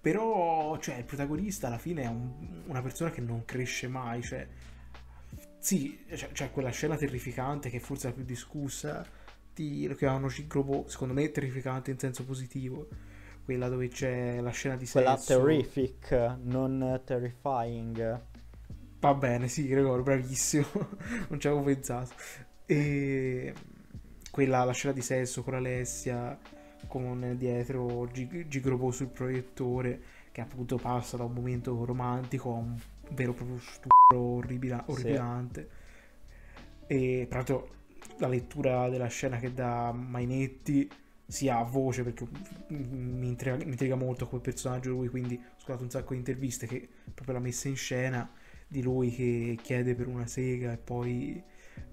però 0.00 0.78
cioè, 0.78 0.96
il 0.96 1.04
protagonista 1.04 1.68
alla 1.68 1.78
fine 1.78 2.02
è 2.02 2.06
un, 2.06 2.62
una 2.66 2.82
persona 2.82 3.10
che 3.10 3.20
non 3.20 3.44
cresce 3.44 3.86
mai, 3.86 4.20
cioè 4.22 4.46
sì, 5.58 6.04
c'è, 6.08 6.30
c'è 6.32 6.50
quella 6.50 6.70
scena 6.70 6.96
terrificante 6.96 7.70
che 7.70 7.78
forse 7.78 8.08
è 8.08 8.10
la 8.10 8.16
più 8.16 8.24
discussa 8.24 9.24
di 9.62 9.86
lo 9.86 9.94
chiamano 9.94 10.28
Gigrobo, 10.28 10.84
secondo 10.86 11.14
me 11.14 11.30
terrificante 11.30 11.90
in 11.90 11.98
senso 11.98 12.24
positivo. 12.24 12.88
Quella 13.44 13.68
dove 13.68 13.88
c'è 13.88 14.40
la 14.40 14.50
scena 14.50 14.76
di 14.76 14.86
Quella 14.86 15.16
sesso. 15.16 15.38
terrific, 15.38 16.36
non 16.42 17.00
terrifying. 17.04 18.20
Va 18.98 19.14
bene, 19.14 19.48
sì, 19.48 19.66
Gregorio, 19.66 20.02
bravissimo. 20.02 20.66
non 21.28 21.40
ci 21.40 21.46
avevo 21.46 21.62
pensato. 21.62 22.12
E 22.66 23.54
quella, 24.30 24.64
la 24.64 24.72
scena 24.72 24.92
di 24.92 25.00
sesso 25.00 25.42
con 25.42 25.54
Alessia, 25.54 26.38
con 26.88 27.34
dietro 27.38 28.06
G- 28.12 28.46
Gigrobo 28.48 28.90
sul 28.90 29.08
proiettore, 29.08 30.00
che 30.32 30.40
appunto 30.40 30.76
passa 30.76 31.16
da 31.16 31.24
un 31.24 31.32
momento 31.32 31.84
romantico 31.84 32.50
a 32.50 32.56
un 32.56 32.76
vero 33.12 33.30
e 33.30 33.34
proprio 33.34 33.58
stupro 33.58 34.18
orribila- 34.18 34.82
orripilante. 34.86 35.68
E 36.88 37.26
tra 37.28 37.38
l'altro 37.38 37.68
la 38.18 38.28
lettura 38.28 38.88
della 38.88 39.08
scena 39.08 39.38
che 39.38 39.52
dà 39.52 39.92
Mainetti 39.92 40.88
sia 41.26 41.58
a 41.58 41.64
voce 41.64 42.04
perché 42.04 42.26
mi 42.68 43.26
intriga, 43.26 43.56
mi 43.56 43.70
intriga 43.70 43.96
molto 43.96 44.28
come 44.28 44.40
personaggio 44.40 44.90
lui 44.90 45.08
quindi 45.08 45.34
ho 45.34 45.54
ascoltato 45.56 45.82
un 45.82 45.90
sacco 45.90 46.12
di 46.12 46.18
interviste 46.18 46.66
che 46.66 46.88
proprio 47.12 47.34
la 47.34 47.40
messa 47.40 47.68
in 47.68 47.76
scena 47.76 48.30
di 48.68 48.82
lui 48.82 49.10
che 49.10 49.58
chiede 49.60 49.94
per 49.94 50.06
una 50.06 50.26
sega 50.26 50.72
e 50.72 50.76
poi 50.76 51.42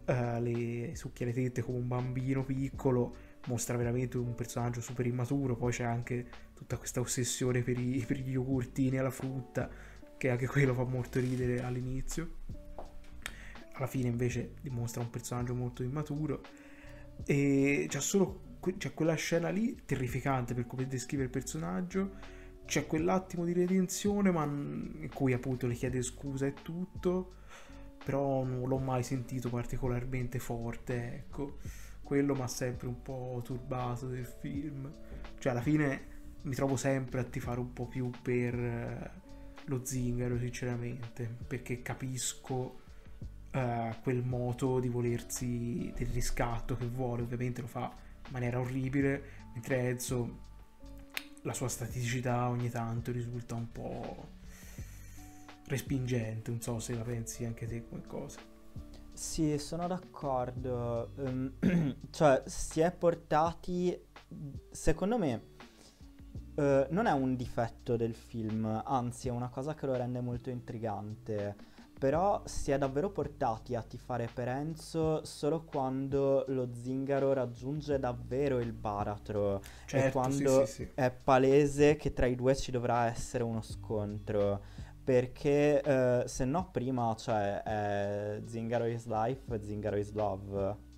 uh, 0.05 0.39
le 0.39 0.91
succhia 0.95 1.25
le 1.25 1.33
tette 1.33 1.61
come 1.61 1.79
un 1.79 1.87
bambino 1.87 2.43
piccolo 2.43 3.15
mostra 3.47 3.75
veramente 3.75 4.17
un 4.17 4.35
personaggio 4.35 4.81
super 4.81 5.05
immaturo 5.07 5.55
poi 5.55 5.71
c'è 5.71 5.83
anche 5.83 6.27
tutta 6.53 6.77
questa 6.77 6.99
ossessione 6.99 7.63
per, 7.63 7.79
i, 7.79 8.03
per 8.07 8.17
gli 8.17 8.31
yogurtini 8.31 8.97
alla 8.97 9.09
frutta 9.09 9.69
che 10.15 10.29
anche 10.29 10.45
quello 10.45 10.75
fa 10.75 10.83
molto 10.83 11.19
ridere 11.19 11.63
all'inizio 11.63 12.35
alla 13.73 13.87
fine 13.87 14.07
invece 14.07 14.55
dimostra 14.61 15.01
un 15.01 15.09
personaggio 15.09 15.53
molto 15.53 15.83
immaturo. 15.83 16.41
E 17.25 17.85
c'è 17.87 17.99
solo 17.99 18.51
c'è 18.77 18.93
quella 18.93 19.15
scena 19.15 19.49
lì 19.49 19.81
terrificante 19.85 20.53
per 20.53 20.65
come 20.65 20.87
descrive 20.87 21.23
il 21.23 21.29
personaggio. 21.29 22.41
C'è 22.65 22.87
quell'attimo 22.87 23.43
di 23.43 23.53
redenzione 23.53 24.31
ma 24.31 24.43
in 24.45 25.09
cui 25.13 25.33
appunto 25.33 25.67
le 25.67 25.73
chiede 25.73 26.01
scusa 26.01 26.45
e 26.45 26.53
tutto 26.61 27.41
però 28.03 28.43
non 28.43 28.67
l'ho 28.67 28.79
mai 28.79 29.03
sentito 29.03 29.49
particolarmente 29.49 30.39
forte 30.39 31.13
ecco. 31.13 31.57
Quello 32.01 32.35
mi 32.35 32.41
ha 32.41 32.47
sempre 32.47 32.87
un 32.87 33.01
po' 33.01 33.41
turbato 33.43 34.07
del 34.07 34.25
film. 34.25 34.89
Cioè 35.39 35.51
alla 35.51 35.61
fine 35.61 36.11
mi 36.43 36.55
trovo 36.55 36.75
sempre 36.75 37.19
a 37.19 37.23
tifare 37.23 37.59
un 37.59 37.73
po' 37.73 37.87
più 37.87 38.09
per 38.21 38.53
eh, 38.53 39.11
lo 39.65 39.85
zingaro 39.85 40.37
sinceramente 40.37 41.37
perché 41.47 41.81
capisco 41.81 42.81
uh, 43.53 43.93
quel 44.01 44.23
moto 44.23 44.79
di 44.79 44.89
volersi 44.89 45.91
del 45.95 46.07
riscatto 46.07 46.75
che 46.75 46.85
vuole, 46.85 47.21
ovviamente 47.21 47.61
lo 47.61 47.67
fa 47.67 47.91
in 48.25 48.31
maniera 48.31 48.59
orribile, 48.59 49.23
mentre 49.53 49.89
Enzo 49.89 50.41
la 51.43 51.53
sua 51.53 51.67
staticità 51.67 52.47
ogni 52.47 52.69
tanto 52.69 53.11
risulta 53.11 53.55
un 53.55 53.71
po' 53.71 54.27
respingente, 55.67 56.51
non 56.51 56.61
so 56.61 56.79
se 56.79 56.95
la 56.95 57.03
pensi 57.03 57.45
anche 57.45 57.67
te 57.67 57.87
come 57.87 58.03
cosa. 58.05 58.39
Sì, 59.13 59.57
sono 59.59 59.87
d'accordo. 59.87 61.11
Um, 61.17 61.53
cioè, 62.09 62.43
si 62.45 62.79
è 62.79 62.91
portati, 62.91 63.95
secondo 64.71 65.17
me, 65.17 65.43
uh, 66.55 66.87
non 66.89 67.05
è 67.05 67.11
un 67.11 67.35
difetto 67.35 67.95
del 67.95 68.15
film, 68.15 68.65
anzi 68.83 69.27
è 69.27 69.31
una 69.31 69.49
cosa 69.49 69.75
che 69.75 69.85
lo 69.85 69.95
rende 69.95 70.21
molto 70.21 70.49
intrigante 70.49 71.71
però 71.97 72.41
si 72.45 72.71
è 72.71 72.77
davvero 72.77 73.09
portati 73.09 73.75
a 73.75 73.81
tifare 73.81 74.27
per 74.33 74.47
Enzo 74.47 75.23
solo 75.23 75.63
quando 75.63 76.43
lo 76.47 76.69
zingaro 76.73 77.33
raggiunge 77.33 77.99
davvero 77.99 78.59
il 78.59 78.73
baratro. 78.73 79.61
Certo, 79.85 80.07
e 80.07 80.11
quando 80.11 80.65
sì, 80.65 80.71
sì, 80.71 80.83
sì. 80.83 80.89
è 80.95 81.11
palese 81.11 81.95
che 81.95 82.11
tra 82.11 82.25
i 82.25 82.35
due 82.35 82.55
ci 82.55 82.71
dovrà 82.71 83.05
essere 83.05 83.43
uno 83.43 83.61
scontro. 83.61 84.61
Perché 85.03 85.81
eh, 85.81 86.23
se 86.27 86.45
no 86.45 86.69
prima 86.71 87.13
cioè 87.17 87.61
è 87.61 88.41
Zingaro 88.45 88.85
is 88.85 89.05
life, 89.05 89.59
Zingaro 89.61 89.97
is 89.97 90.11
love. 90.13 90.91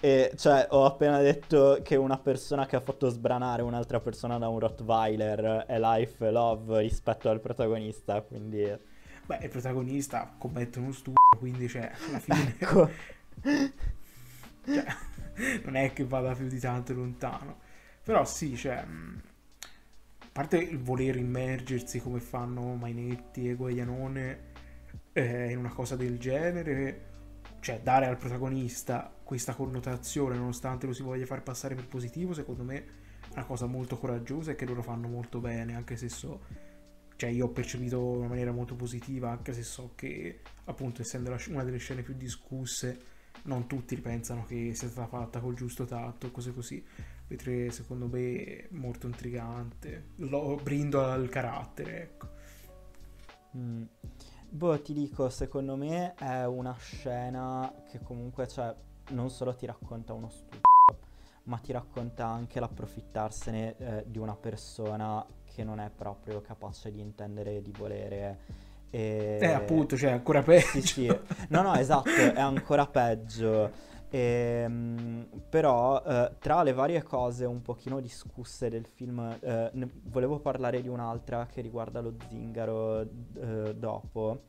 E 0.00 0.32
cioè 0.36 0.66
ho 0.70 0.84
appena 0.84 1.20
detto 1.20 1.80
che 1.82 1.96
una 1.96 2.18
persona 2.18 2.66
che 2.66 2.76
ha 2.76 2.80
fatto 2.80 3.08
sbranare 3.08 3.62
un'altra 3.62 3.98
persona 4.00 4.38
da 4.38 4.48
un 4.48 4.60
Rottweiler 4.60 5.64
è 5.66 5.78
life 5.78 6.24
e 6.24 6.30
love 6.30 6.80
rispetto 6.80 7.28
al 7.28 7.40
protagonista 7.40 8.20
quindi 8.22 8.96
Beh, 9.28 9.40
il 9.42 9.50
protagonista 9.50 10.34
commette 10.38 10.78
uno 10.78 10.90
stupro, 10.90 11.36
quindi 11.38 11.68
cioè, 11.68 11.92
alla 12.08 12.18
fine... 12.18 12.54
Ecco. 12.58 12.90
cioè, 14.64 14.86
non 15.64 15.76
è 15.76 15.92
che 15.92 16.04
vada 16.06 16.34
più 16.34 16.48
di 16.48 16.58
tanto 16.58 16.94
lontano. 16.94 17.58
Però 18.02 18.24
sì, 18.24 18.56
cioè... 18.56 18.76
A 18.76 20.26
parte 20.32 20.56
il 20.56 20.78
voler 20.78 21.16
immergersi 21.16 22.00
come 22.00 22.20
fanno 22.20 22.74
Mainetti 22.76 23.50
e 23.50 23.54
Guaglianone 23.54 24.38
eh, 25.12 25.50
in 25.50 25.58
una 25.58 25.74
cosa 25.74 25.94
del 25.94 26.18
genere, 26.18 27.06
cioè 27.60 27.80
dare 27.82 28.06
al 28.06 28.16
protagonista 28.16 29.12
questa 29.22 29.54
connotazione 29.54 30.36
nonostante 30.36 30.86
lo 30.86 30.94
si 30.94 31.02
voglia 31.02 31.26
far 31.26 31.42
passare 31.42 31.74
per 31.74 31.86
positivo, 31.86 32.32
secondo 32.32 32.62
me 32.62 32.76
è 32.76 33.32
una 33.34 33.44
cosa 33.44 33.66
molto 33.66 33.98
coraggiosa 33.98 34.52
e 34.52 34.54
che 34.54 34.64
loro 34.64 34.80
fanno 34.80 35.06
molto 35.06 35.38
bene, 35.38 35.74
anche 35.74 35.98
se 35.98 36.08
so 36.08 36.67
cioè 37.18 37.30
io 37.30 37.46
ho 37.46 37.48
percepito 37.48 38.20
in 38.22 38.28
maniera 38.28 38.52
molto 38.52 38.76
positiva, 38.76 39.28
anche 39.28 39.52
se 39.52 39.64
so 39.64 39.90
che 39.96 40.38
appunto 40.66 41.02
essendo 41.02 41.36
una 41.48 41.64
delle 41.64 41.78
scene 41.78 42.02
più 42.02 42.14
discusse, 42.14 42.96
non 43.42 43.66
tutti 43.66 44.00
pensano 44.00 44.44
che 44.44 44.72
sia 44.72 44.86
stata 44.86 45.08
fatta 45.08 45.40
col 45.40 45.56
giusto 45.56 45.84
tatto, 45.84 46.30
cose 46.30 46.52
così. 46.54 46.80
Mentre 47.26 47.72
secondo 47.72 48.06
me 48.06 48.44
è 48.44 48.68
molto 48.70 49.08
intrigante. 49.08 50.10
Lo 50.18 50.60
brindo 50.62 51.04
al 51.04 51.28
carattere, 51.28 52.02
ecco. 52.02 52.28
Mm. 53.56 53.82
Boh, 54.50 54.80
ti 54.80 54.92
dico, 54.92 55.28
secondo 55.28 55.74
me 55.74 56.14
è 56.14 56.46
una 56.46 56.76
scena 56.78 57.82
che 57.90 58.00
comunque, 58.00 58.46
cioè, 58.46 58.72
non 59.10 59.28
solo 59.28 59.56
ti 59.56 59.66
racconta 59.66 60.12
uno 60.12 60.28
studio, 60.28 60.60
ma 61.44 61.58
ti 61.58 61.72
racconta 61.72 62.28
anche 62.28 62.60
l'approfittarsene 62.60 63.76
eh, 63.76 64.04
di 64.06 64.18
una 64.18 64.36
persona 64.36 65.26
che 65.58 65.64
non 65.64 65.80
è 65.80 65.90
proprio 65.90 66.40
capace 66.40 66.92
di 66.92 67.00
intendere 67.00 67.56
e 67.56 67.62
di 67.62 67.72
volere. 67.76 68.38
E... 68.90 69.38
Eh, 69.40 69.50
appunto, 69.50 69.96
cioè, 69.96 70.12
ancora 70.12 70.40
peggio. 70.40 70.68
Sì, 70.68 70.82
sì. 70.82 71.18
No, 71.48 71.62
no, 71.62 71.74
esatto, 71.74 72.10
è 72.10 72.38
ancora 72.38 72.86
peggio. 72.86 73.68
E, 74.08 74.62
ehm, 74.62 75.26
però 75.48 76.00
eh, 76.00 76.36
tra 76.38 76.62
le 76.62 76.72
varie 76.72 77.02
cose 77.02 77.44
un 77.44 77.60
pochino 77.60 77.98
discusse 77.98 78.70
del 78.70 78.86
film, 78.86 79.36
eh, 79.40 79.70
ne, 79.72 79.90
volevo 80.04 80.38
parlare 80.38 80.80
di 80.80 80.86
un'altra 80.86 81.46
che 81.46 81.60
riguarda 81.60 82.00
lo 82.00 82.14
zingaro 82.28 83.00
eh, 83.00 83.74
dopo. 83.74 84.42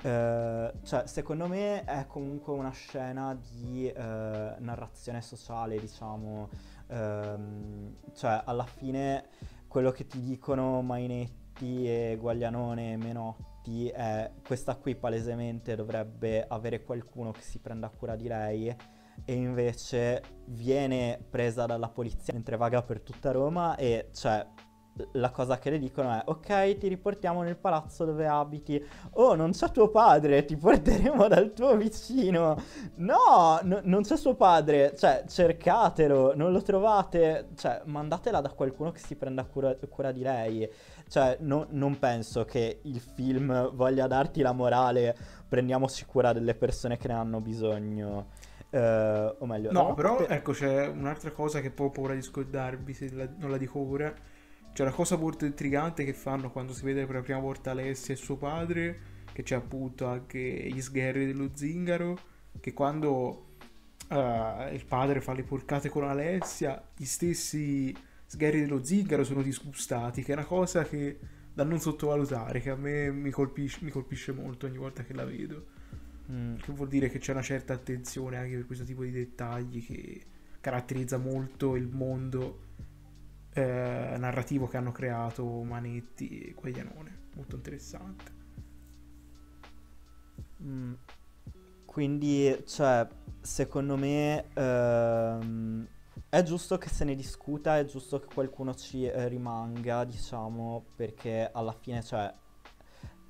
Uh, 0.00 0.70
cioè, 0.84 1.02
secondo 1.06 1.48
me 1.48 1.82
è 1.82 2.06
comunque 2.06 2.52
una 2.52 2.70
scena 2.70 3.36
di 3.36 3.92
uh, 3.92 4.00
narrazione 4.00 5.20
sociale, 5.20 5.76
diciamo. 5.78 6.48
Uh, 6.86 7.96
cioè, 8.14 8.40
alla 8.44 8.64
fine 8.64 9.24
quello 9.68 9.90
che 9.92 10.06
ti 10.06 10.20
dicono 10.20 10.82
Mainetti 10.82 11.86
e 11.86 12.16
Guaglianone 12.18 12.92
e 12.92 12.96
Menotti 12.96 13.88
è 13.88 14.30
questa 14.44 14.76
qui 14.76 14.96
palesemente 14.96 15.76
dovrebbe 15.76 16.44
avere 16.48 16.82
qualcuno 16.82 17.30
che 17.32 17.42
si 17.42 17.58
prenda 17.58 17.90
cura 17.90 18.16
di 18.16 18.26
lei 18.26 18.74
e 19.24 19.32
invece 19.32 20.22
viene 20.46 21.22
presa 21.28 21.66
dalla 21.66 21.88
polizia 21.88 22.32
mentre 22.32 22.56
vaga 22.56 22.82
per 22.82 23.00
tutta 23.00 23.30
Roma 23.30 23.76
e 23.76 24.08
cioè 24.14 24.46
la 25.12 25.30
cosa 25.30 25.58
che 25.58 25.70
le 25.70 25.78
dicono 25.78 26.12
è 26.12 26.22
ok 26.24 26.78
ti 26.78 26.88
riportiamo 26.88 27.42
nel 27.42 27.56
palazzo 27.56 28.04
dove 28.04 28.26
abiti. 28.26 28.82
Oh 29.12 29.34
non 29.34 29.52
c'è 29.52 29.70
tuo 29.70 29.88
padre 29.88 30.44
ti 30.44 30.56
porteremo 30.56 31.28
dal 31.28 31.52
tuo 31.52 31.76
vicino. 31.76 32.60
No 32.96 33.58
n- 33.62 33.80
non 33.84 34.02
c'è 34.02 34.16
suo 34.16 34.34
padre 34.34 34.94
cioè 34.96 35.24
cercatelo 35.26 36.34
non 36.34 36.52
lo 36.52 36.62
trovate. 36.62 37.48
Cioè 37.56 37.82
mandatela 37.84 38.40
da 38.40 38.50
qualcuno 38.50 38.92
che 38.92 39.00
si 39.00 39.16
prenda 39.16 39.44
cura, 39.44 39.74
cura 39.88 40.12
di 40.12 40.22
lei. 40.22 40.68
Cioè 41.08 41.38
no, 41.40 41.66
non 41.70 41.98
penso 41.98 42.44
che 42.44 42.80
il 42.82 43.00
film 43.00 43.70
voglia 43.74 44.06
darti 44.06 44.42
la 44.42 44.52
morale 44.52 45.16
prendiamoci 45.48 46.04
cura 46.04 46.32
delle 46.32 46.54
persone 46.54 46.96
che 46.96 47.08
ne 47.08 47.14
hanno 47.14 47.40
bisogno. 47.40 48.46
Uh, 48.70 49.34
o 49.38 49.46
meglio, 49.46 49.72
no, 49.72 49.94
però 49.94 50.16
per... 50.16 50.30
ecco 50.30 50.52
c'è 50.52 50.88
un'altra 50.88 51.30
cosa 51.30 51.60
che 51.60 51.72
ho 51.74 51.88
paura 51.88 52.12
di 52.12 52.20
scordarvi 52.20 52.92
se 52.92 53.10
la, 53.14 53.26
non 53.38 53.50
la 53.50 53.56
dico 53.56 53.78
ora. 53.78 54.12
C'è 54.78 54.84
una 54.84 54.92
cosa 54.92 55.16
molto 55.16 55.44
intrigante 55.44 56.04
che 56.04 56.12
fanno 56.12 56.52
quando 56.52 56.72
si 56.72 56.84
vede 56.84 57.04
per 57.04 57.16
la 57.16 57.22
prima 57.22 57.40
volta 57.40 57.72
Alessia 57.72 58.14
e 58.14 58.16
suo 58.16 58.36
padre, 58.36 59.00
che 59.32 59.42
c'è 59.42 59.56
appunto 59.56 60.06
anche 60.06 60.38
gli 60.38 60.80
sgherri 60.80 61.26
dello 61.26 61.50
zingaro, 61.52 62.16
che 62.60 62.72
quando 62.74 63.56
uh, 64.08 64.72
il 64.72 64.84
padre 64.86 65.20
fa 65.20 65.32
le 65.32 65.42
porcate 65.42 65.88
con 65.88 66.04
Alessia, 66.04 66.80
gli 66.96 67.06
stessi 67.06 67.92
sgherri 68.24 68.60
dello 68.60 68.84
zingaro 68.84 69.24
sono 69.24 69.42
disgustati, 69.42 70.22
che 70.22 70.30
è 70.30 70.36
una 70.36 70.46
cosa 70.46 70.84
che 70.84 71.18
da 71.52 71.64
non 71.64 71.80
sottovalutare, 71.80 72.60
che 72.60 72.70
a 72.70 72.76
me 72.76 73.10
mi 73.10 73.30
colpisce, 73.30 73.80
mi 73.82 73.90
colpisce 73.90 74.30
molto 74.30 74.66
ogni 74.66 74.78
volta 74.78 75.02
che 75.02 75.12
la 75.12 75.24
vedo. 75.24 75.66
Mm. 76.30 76.54
Che 76.54 76.70
vuol 76.70 76.86
dire 76.86 77.10
che 77.10 77.18
c'è 77.18 77.32
una 77.32 77.42
certa 77.42 77.72
attenzione 77.72 78.36
anche 78.36 78.54
per 78.54 78.66
questo 78.66 78.84
tipo 78.84 79.02
di 79.02 79.10
dettagli 79.10 79.84
che 79.84 80.20
caratterizza 80.60 81.18
molto 81.18 81.74
il 81.74 81.88
mondo 81.88 82.66
eh, 83.58 84.16
narrativo 84.16 84.66
che 84.68 84.76
hanno 84.76 84.92
creato 84.92 85.44
Manetti 85.62 86.40
e 86.40 86.52
Guaglianone. 86.52 87.26
Molto 87.34 87.56
interessante. 87.56 88.36
Mm. 90.62 90.94
Quindi, 91.84 92.62
cioè, 92.66 93.06
secondo 93.40 93.96
me 93.96 94.44
ehm, 94.54 95.86
è 96.28 96.42
giusto 96.42 96.78
che 96.78 96.88
se 96.88 97.04
ne 97.04 97.14
discuta, 97.14 97.78
è 97.78 97.84
giusto 97.84 98.20
che 98.20 98.32
qualcuno 98.32 98.74
ci 98.74 99.04
eh, 99.04 99.28
rimanga, 99.28 100.04
diciamo, 100.04 100.84
perché 100.94 101.48
alla 101.52 101.72
fine, 101.72 102.02
cioè, 102.02 102.32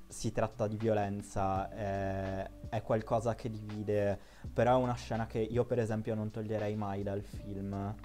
si 0.07 0.31
tratta 0.31 0.67
di 0.67 0.75
violenza, 0.75 1.69
è, 1.69 2.49
è, 2.69 2.81
qualcosa 2.81 3.35
che 3.35 3.49
divide, 3.49 4.19
però 4.51 4.77
è 4.79 4.81
una 4.81 4.95
scena 4.95 5.27
che 5.27 5.39
io 5.39 5.65
per 5.65 5.79
esempio 5.79 6.15
non 6.15 6.31
toglierei 6.31 6.75
mai 6.75 7.03
dal 7.03 7.21
film. 7.21 7.95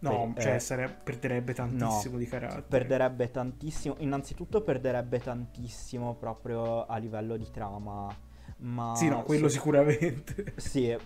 No, 0.00 0.32
per, 0.32 0.42
cioè 0.42 0.54
eh, 0.54 0.60
sare- 0.60 0.88
perderebbe 1.02 1.54
tantissimo 1.54 2.14
no, 2.14 2.18
di 2.18 2.26
carattere. 2.26 2.62
Perderebbe 2.62 3.30
tantissimo, 3.30 3.96
innanzitutto 3.98 4.62
perderebbe 4.62 5.18
tantissimo 5.18 6.14
proprio 6.14 6.86
a 6.86 6.96
livello 6.98 7.36
di 7.36 7.50
trama. 7.50 8.14
Ma 8.58 8.94
sì, 8.94 9.08
no, 9.08 9.22
quello 9.22 9.48
so- 9.48 9.54
sicuramente. 9.54 10.54
Sì, 10.56 10.96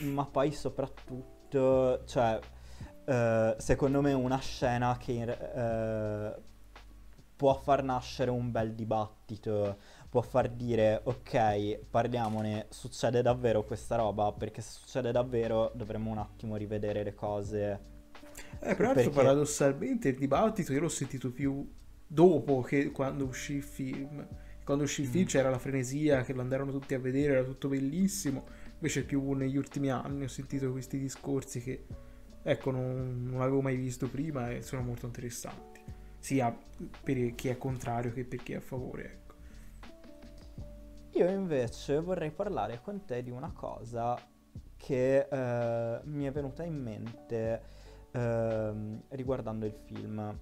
ma 0.00 0.26
poi 0.26 0.52
soprattutto, 0.52 2.04
cioè, 2.04 2.38
uh, 3.06 3.54
secondo 3.58 4.00
me 4.00 4.12
una 4.12 4.38
scena 4.38 4.96
che... 4.98 6.34
Uh, 6.36 6.50
può 7.42 7.54
far 7.54 7.82
nascere 7.82 8.30
un 8.30 8.52
bel 8.52 8.72
dibattito, 8.72 9.78
può 10.08 10.20
far 10.20 10.48
dire 10.48 11.00
ok, 11.02 11.86
parliamone, 11.90 12.66
succede 12.68 13.20
davvero 13.20 13.64
questa 13.64 13.96
roba, 13.96 14.30
perché 14.30 14.60
se 14.60 14.78
succede 14.78 15.10
davvero 15.10 15.72
dovremmo 15.74 16.12
un 16.12 16.18
attimo 16.18 16.54
rivedere 16.54 17.02
le 17.02 17.14
cose. 17.14 17.91
Eh, 18.64 18.74
peraltro 18.74 19.02
perché... 19.02 19.10
paradossalmente 19.10 20.08
il 20.08 20.16
dibattito 20.16 20.72
io 20.72 20.80
l'ho 20.80 20.88
sentito 20.88 21.32
più 21.32 21.68
dopo 22.06 22.60
che 22.60 22.90
quando 22.90 23.24
uscì 23.24 23.54
il 23.54 23.62
film. 23.62 24.26
Quando 24.64 24.84
uscì 24.84 25.02
il 25.02 25.08
film 25.08 25.24
mm. 25.24 25.26
c'era 25.26 25.50
la 25.50 25.58
frenesia 25.58 26.22
che 26.22 26.32
lo 26.32 26.40
andarono 26.40 26.70
tutti 26.70 26.94
a 26.94 26.98
vedere, 26.98 27.34
era 27.34 27.44
tutto 27.44 27.68
bellissimo. 27.68 28.46
Invece 28.74 29.04
più 29.04 29.32
negli 29.32 29.56
ultimi 29.56 29.90
anni 29.90 30.24
ho 30.24 30.28
sentito 30.28 30.70
questi 30.70 30.98
discorsi 30.98 31.60
che, 31.60 31.86
ecco, 32.42 32.70
non, 32.70 33.28
non 33.30 33.40
avevo 33.40 33.60
mai 33.60 33.76
visto 33.76 34.08
prima 34.08 34.50
e 34.50 34.62
sono 34.62 34.82
molto 34.82 35.06
interessanti 35.06 35.72
sia 36.22 36.56
per 37.02 37.34
chi 37.34 37.48
è 37.48 37.58
contrario 37.58 38.12
che 38.12 38.24
per 38.24 38.42
chi 38.44 38.52
è 38.52 38.56
a 38.56 38.60
favore. 38.60 39.04
Ecco. 39.04 39.34
Io 41.18 41.28
invece 41.28 42.00
vorrei 42.00 42.30
parlare 42.30 42.80
con 42.80 43.04
te 43.04 43.24
di 43.24 43.30
una 43.30 43.50
cosa 43.52 44.16
che 44.76 45.26
eh, 45.28 46.00
mi 46.04 46.24
è 46.24 46.30
venuta 46.30 46.62
in 46.62 46.80
mente 46.80 47.62
eh, 48.12 48.72
riguardando 49.08 49.66
il 49.66 49.74
film. 49.84 50.38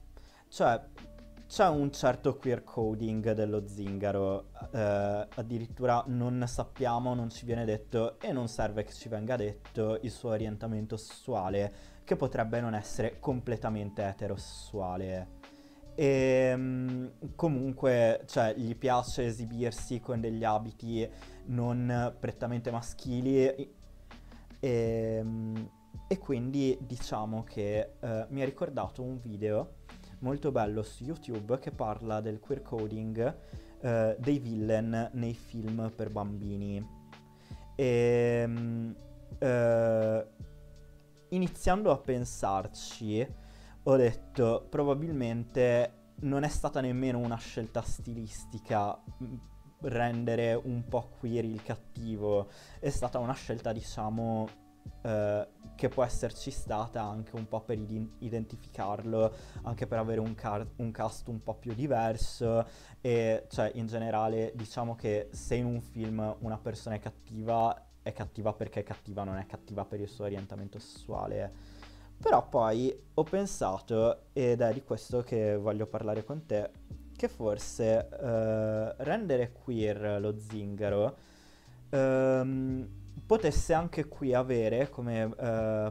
Cioè, 0.48 0.80
c'è 1.46 1.68
un 1.68 1.90
certo 1.90 2.36
queer 2.36 2.62
coding 2.62 3.32
dello 3.32 3.66
zingaro, 3.66 4.50
eh, 4.72 5.26
addirittura 5.34 6.04
non 6.06 6.44
sappiamo, 6.46 7.12
non 7.14 7.28
ci 7.28 7.44
viene 7.44 7.64
detto 7.64 8.20
e 8.20 8.30
non 8.30 8.46
serve 8.46 8.84
che 8.84 8.92
ci 8.92 9.08
venga 9.08 9.34
detto 9.34 9.98
il 10.02 10.12
suo 10.12 10.30
orientamento 10.30 10.96
sessuale, 10.96 11.72
che 12.04 12.14
potrebbe 12.14 12.60
non 12.60 12.74
essere 12.74 13.18
completamente 13.18 14.04
eterosessuale. 14.04 15.38
E 15.96 16.50
ehm, 16.52 17.12
comunque, 17.34 18.22
cioè, 18.26 18.54
gli 18.56 18.76
piace 18.76 19.26
esibirsi 19.26 19.98
con 20.00 20.20
degli 20.20 20.44
abiti 20.44 21.08
non 21.46 22.14
prettamente 22.18 22.70
maschili. 22.70 23.46
E, 23.46 23.74
ehm, 24.60 25.70
e 26.06 26.18
quindi 26.18 26.76
diciamo 26.80 27.44
che 27.44 27.94
eh, 28.00 28.26
mi 28.30 28.42
ha 28.42 28.44
ricordato 28.44 29.02
un 29.02 29.20
video 29.20 29.78
molto 30.20 30.50
bello 30.50 30.82
su 30.82 31.04
YouTube 31.04 31.58
che 31.58 31.70
parla 31.70 32.20
del 32.20 32.40
queer 32.40 32.62
coding 32.62 33.36
eh, 33.80 34.16
dei 34.18 34.38
villain 34.38 35.10
nei 35.12 35.34
film 35.34 35.90
per 35.94 36.10
bambini. 36.10 36.84
E 37.74 38.40
ehm, 38.42 38.94
eh, 39.38 40.26
iniziando 41.28 41.90
a 41.90 41.98
pensarci, 41.98 43.26
ho 43.84 43.96
detto 43.96 44.66
probabilmente 44.68 45.94
non 46.20 46.42
è 46.42 46.48
stata 46.48 46.80
nemmeno 46.80 47.18
una 47.18 47.36
scelta 47.36 47.80
stilistica 47.80 49.00
mm, 49.22 49.34
rendere 49.82 50.54
un 50.54 50.84
po' 50.86 51.08
queer 51.18 51.44
il 51.44 51.62
cattivo, 51.62 52.48
è 52.78 52.90
stata 52.90 53.18
una 53.18 53.32
scelta 53.32 53.72
diciamo 53.72 54.48
eh, 55.02 55.48
che 55.74 55.88
può 55.88 56.04
esserci 56.04 56.50
stata 56.50 57.02
anche 57.02 57.34
un 57.36 57.48
po' 57.48 57.60
per 57.60 57.78
id- 57.78 58.10
identificarlo, 58.18 59.32
anche 59.62 59.86
per 59.86 59.98
avere 59.98 60.20
un, 60.20 60.34
car- 60.34 60.66
un, 60.76 60.90
cast 60.90 61.28
un 61.28 61.42
po' 61.42 61.54
più 61.54 61.72
diverso. 61.74 62.66
E 63.00 63.46
cioè 63.48 63.70
in 63.74 63.86
generale 63.86 64.52
diciamo 64.54 64.94
che 64.94 65.28
se 65.32 65.54
in 65.54 65.64
un 65.64 65.80
film 65.80 66.36
una 66.40 66.58
persona 66.58 66.96
è 66.96 66.98
cattiva 66.98 67.86
è 68.02 68.12
cattiva 68.12 68.52
perché 68.52 68.80
è 68.80 68.82
cattiva, 68.82 69.24
non 69.24 69.36
è 69.36 69.46
cattiva 69.46 69.84
per 69.84 70.00
il 70.00 70.08
suo 70.08 70.24
orientamento 70.24 70.78
sessuale. 70.78 71.52
Però 72.20 72.46
poi 72.48 72.94
ho 73.14 73.22
pensato, 73.22 74.24
ed 74.32 74.60
è 74.60 74.72
di 74.72 74.82
questo 74.82 75.22
che 75.22 75.56
voglio 75.56 75.86
parlare 75.86 76.24
con 76.24 76.44
te, 76.44 76.70
che 77.16 77.28
forse 77.28 78.08
uh, 78.10 79.02
rendere 79.02 79.52
queer 79.52 80.20
lo 80.20 80.38
zingaro 80.38 81.16
um, 81.90 82.88
potesse 83.30 83.72
anche 83.74 84.08
qui 84.08 84.34
avere, 84.34 84.88
come 84.90 85.22
uh, 85.22 85.32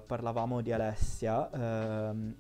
parlavamo 0.06 0.60
di 0.60 0.74
Alessia, 0.74 1.50
uh, 1.50 2.36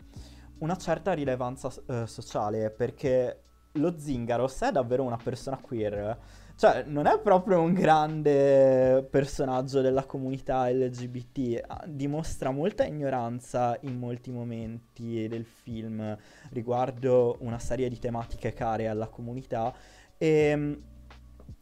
una 0.57 0.75
certa 0.75 1.13
rilevanza 1.13 1.71
eh, 1.87 2.05
sociale, 2.05 2.69
perché 2.69 3.43
lo 3.73 3.97
zingaro, 3.97 4.49
se 4.49 4.67
è 4.67 4.71
davvero 4.73 5.03
una 5.03 5.15
persona 5.15 5.55
queer, 5.55 6.19
cioè, 6.57 6.83
non 6.85 7.05
è 7.05 7.17
proprio 7.21 7.61
un 7.61 7.71
grande 7.71 9.07
personaggio 9.09 9.79
della 9.79 10.03
comunità 10.03 10.69
LGBT, 10.69 11.85
dimostra 11.85 12.51
molta 12.51 12.83
ignoranza 12.83 13.77
in 13.83 13.97
molti 13.97 14.31
momenti 14.31 15.29
del 15.29 15.45
film 15.45 16.17
riguardo 16.49 17.37
una 17.39 17.59
serie 17.59 17.87
di 17.87 17.99
tematiche 17.99 18.51
care 18.51 18.89
alla 18.89 19.07
comunità. 19.07 19.73
E 20.17 20.53
mm, 20.53 20.73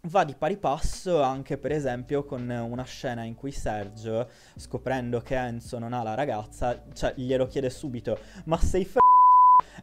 va 0.08 0.24
di 0.24 0.36
pari 0.36 0.58
passo 0.58 1.22
anche 1.22 1.58
per 1.58 1.72
esempio 1.72 2.24
con 2.24 2.50
una 2.50 2.84
scena 2.84 3.24
in 3.24 3.36
cui 3.36 3.52
Sergio, 3.52 4.30
scoprendo 4.56 5.22
che 5.22 5.36
Enzo 5.36 5.80
non 5.80 5.93
ha 5.93 6.04
la 6.04 6.13
ragazza, 6.13 6.84
cioè 6.93 7.13
glielo 7.15 7.48
chiede 7.48 7.70
subito, 7.70 8.17
ma 8.46 8.58
sei 8.58 8.86
f***o? 8.86 9.00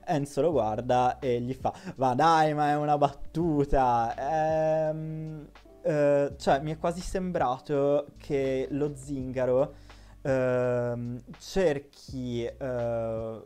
Enzo 0.06 0.40
lo 0.40 0.50
guarda 0.50 1.18
e 1.18 1.40
gli 1.40 1.54
fa, 1.54 1.72
ma 1.96 2.14
dai, 2.14 2.54
ma 2.54 2.70
è 2.70 2.76
una 2.76 2.98
battuta. 2.98 4.14
Ehm, 4.88 5.48
eh, 5.82 6.34
cioè, 6.36 6.60
mi 6.60 6.72
è 6.72 6.78
quasi 6.78 7.00
sembrato 7.00 8.06
che 8.18 8.68
lo 8.70 8.94
zingaro 8.96 9.74
eh, 10.22 11.20
cerchi 11.38 12.44
eh, 12.44 13.42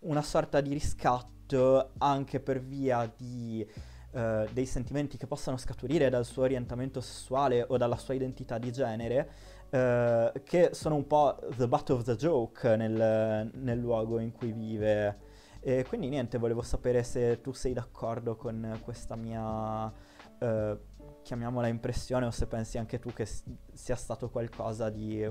una 0.00 0.22
sorta 0.22 0.60
di 0.60 0.72
riscatto 0.72 1.90
anche 1.98 2.40
per 2.40 2.60
via 2.60 3.10
di... 3.16 3.66
Uh, 4.14 4.46
dei 4.52 4.64
sentimenti 4.64 5.16
che 5.16 5.26
possano 5.26 5.56
scaturire 5.56 6.08
dal 6.08 6.24
suo 6.24 6.44
orientamento 6.44 7.00
sessuale 7.00 7.64
o 7.66 7.76
dalla 7.76 7.96
sua 7.96 8.14
identità 8.14 8.58
di 8.58 8.70
genere, 8.70 9.28
uh, 9.70 10.40
che 10.44 10.70
sono 10.72 10.94
un 10.94 11.04
po' 11.08 11.36
the 11.56 11.66
butt 11.66 11.90
of 11.90 12.04
the 12.04 12.14
joke 12.14 12.76
nel, 12.76 13.50
nel 13.52 13.78
luogo 13.80 14.20
in 14.20 14.30
cui 14.30 14.52
vive. 14.52 15.18
E 15.66 15.84
quindi 15.88 16.10
niente, 16.10 16.36
volevo 16.36 16.60
sapere 16.60 17.02
se 17.02 17.40
tu 17.40 17.52
sei 17.52 17.72
d'accordo 17.72 18.36
con 18.36 18.78
questa 18.84 19.16
mia, 19.16 19.90
eh, 20.38 20.78
chiamiamola 21.22 21.68
impressione, 21.68 22.26
o 22.26 22.30
se 22.30 22.46
pensi 22.46 22.76
anche 22.76 22.98
tu 22.98 23.10
che 23.14 23.26
sia 23.72 23.96
stato 23.96 24.28
qualcosa 24.28 24.90
di 24.90 25.26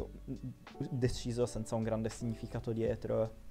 deciso 0.90 1.46
senza 1.46 1.76
un 1.76 1.84
grande 1.84 2.10
significato 2.10 2.72
dietro. 2.72 3.43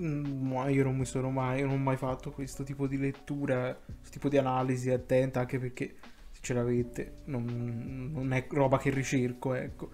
Mm, 0.00 0.46
ma 0.48 0.68
io 0.68 0.84
non 0.84 0.96
mi 0.96 1.04
sono 1.04 1.30
mai, 1.30 1.62
non 1.62 1.72
ho 1.72 1.76
mai 1.76 1.96
fatto 1.96 2.30
questo 2.30 2.62
tipo 2.62 2.86
di 2.86 2.98
lettura, 2.98 3.74
questo 3.74 4.10
tipo 4.10 4.28
di 4.28 4.36
analisi 4.38 4.90
attenta, 4.90 5.40
anche 5.40 5.58
perché 5.58 5.96
se 6.30 6.40
ce 6.40 6.54
l'avete 6.54 7.16
non, 7.24 8.10
non 8.12 8.32
è 8.32 8.46
roba 8.50 8.78
che 8.78 8.90
ricerco, 8.90 9.54
ecco. 9.54 9.90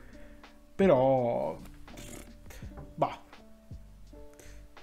Però, 0.75 1.59
bah, 2.97 3.23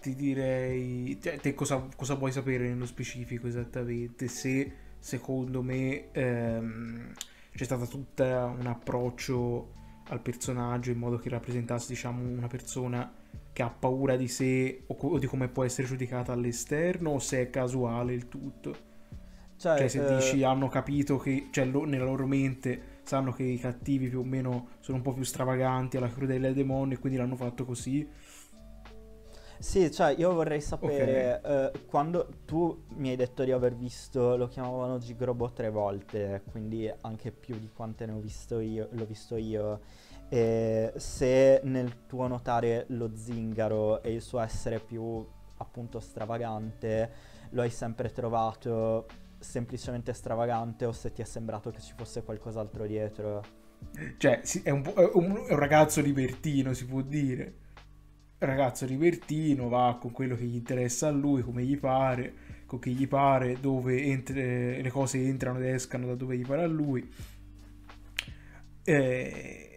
ti 0.02 0.16
direi, 0.16 1.20
cioè, 1.22 1.38
te 1.40 1.54
cosa, 1.54 1.88
cosa, 1.96 2.16
vuoi 2.16 2.32
sapere 2.32 2.68
nello 2.68 2.86
specifico 2.88 3.48
esattamente? 3.48 4.28
Se 4.28 4.74
secondo 4.98 5.62
me 5.62 6.12
ehm, 6.12 7.14
c'è 7.54 7.64
stato 7.64 7.86
tutto 7.88 8.24
un 8.24 8.66
approccio 8.66 9.74
al 10.08 10.22
personaggio 10.22 10.92
in 10.92 10.98
modo 10.98 11.18
che 11.18 11.30
rappresentasse, 11.30 11.88
diciamo, 11.90 12.24
una 12.24 12.48
persona 12.48 13.12
che 13.54 13.62
ha 13.62 13.70
paura 13.70 14.16
di 14.16 14.28
sé 14.28 14.84
o, 14.88 15.18
di 15.20 15.28
come 15.28 15.48
può 15.48 15.64
essere 15.64 15.88
giudicata 15.88 16.32
all'esterno 16.32 17.12
o 17.12 17.20
se 17.20 17.42
è 17.42 17.50
casuale 17.50 18.14
il 18.14 18.28
tutto. 18.28 18.90
Cioè, 19.58 19.78
cioè 19.78 19.88
se 19.88 20.06
eh... 20.06 20.16
dici 20.16 20.44
hanno 20.44 20.68
capito 20.68 21.18
che, 21.18 21.50
cioè 21.52 21.66
lo, 21.66 21.86
nella 21.86 22.06
loro 22.06 22.26
mente 22.26 23.00
sanno 23.04 23.32
che 23.32 23.44
i 23.44 23.60
cattivi 23.60 24.08
più 24.08 24.20
o 24.20 24.24
meno 24.24 24.70
sono 24.80 24.98
un 24.98 25.04
po' 25.04 25.14
più 25.14 25.24
stravaganti 25.24 25.98
alla 25.98 26.10
crudele 26.10 26.40
del 26.40 26.54
demonio 26.54 26.96
e 26.96 27.00
quindi 27.00 27.18
l'hanno 27.18 27.36
fatto 27.36 27.66
così. 27.66 28.08
Sì, 29.60 29.92
cioè 29.92 30.16
io 30.18 30.34
vorrei 30.34 30.60
sapere, 30.60 31.36
okay. 31.38 31.66
eh, 31.66 31.86
quando 31.86 32.28
tu 32.46 32.86
mi 32.96 33.10
hai 33.10 33.16
detto 33.16 33.44
di 33.44 33.52
aver 33.52 33.76
visto, 33.76 34.36
lo 34.36 34.48
chiamavano 34.48 34.98
Gigrobo 34.98 35.52
tre 35.52 35.70
volte, 35.70 36.42
quindi 36.50 36.92
anche 37.02 37.32
più 37.32 37.60
di 37.60 37.70
quante 37.72 38.08
ne 38.08 38.14
ho 38.14 38.20
visto 38.20 38.60
io, 38.60 38.88
l'ho 38.90 39.06
visto 39.06 39.36
io, 39.36 39.82
e 40.34 40.94
se 40.96 41.60
nel 41.66 42.06
tuo 42.08 42.26
notare 42.26 42.86
lo 42.92 43.12
zingaro 43.14 44.02
e 44.02 44.14
il 44.14 44.22
suo 44.22 44.40
essere 44.40 44.80
più 44.80 45.28
appunto 45.58 46.00
stravagante, 46.00 47.12
lo 47.50 47.62
hai 47.62 47.70
sempre 47.70 48.14
trovato 48.14 49.08
semplicemente 49.40 50.14
stravagante 50.14 50.86
o 50.86 50.94
se 50.94 51.12
ti 51.12 51.22
è 51.22 51.26
sembrato 51.26 51.70
che 51.70 51.82
ci 51.82 51.92
fosse 51.98 52.24
qualcos'altro 52.24 52.88
dietro. 52.88 53.44
Cioè, 54.16 54.40
è 54.64 54.70
un, 54.70 54.84
è 54.96 55.10
un, 55.16 55.44
è 55.48 55.52
un 55.52 55.60
ragazzo 55.60 56.00
libertino, 56.00 56.72
si 56.72 56.86
può 56.86 57.02
dire. 57.02 57.56
Ragazzo 58.38 58.86
libertino, 58.86 59.68
va 59.68 59.98
con 60.00 60.12
quello 60.12 60.38
che 60.38 60.46
gli 60.46 60.56
interessa 60.56 61.10
a 61.10 61.12
lui, 61.12 61.42
come 61.42 61.66
gli 61.66 61.78
pare, 61.78 62.34
con 62.66 62.80
chi 62.80 62.94
gli 62.94 63.06
pare, 63.06 63.60
dove 63.60 64.02
entre, 64.04 64.82
le 64.82 64.90
cose 64.92 65.22
entrano 65.22 65.58
ed 65.58 65.66
escano 65.66 66.08
da 66.08 66.16
dove 66.16 66.38
gli 66.38 66.46
pare 66.46 66.64
a 66.64 66.68
lui. 66.68 67.14
Eh, 68.84 69.71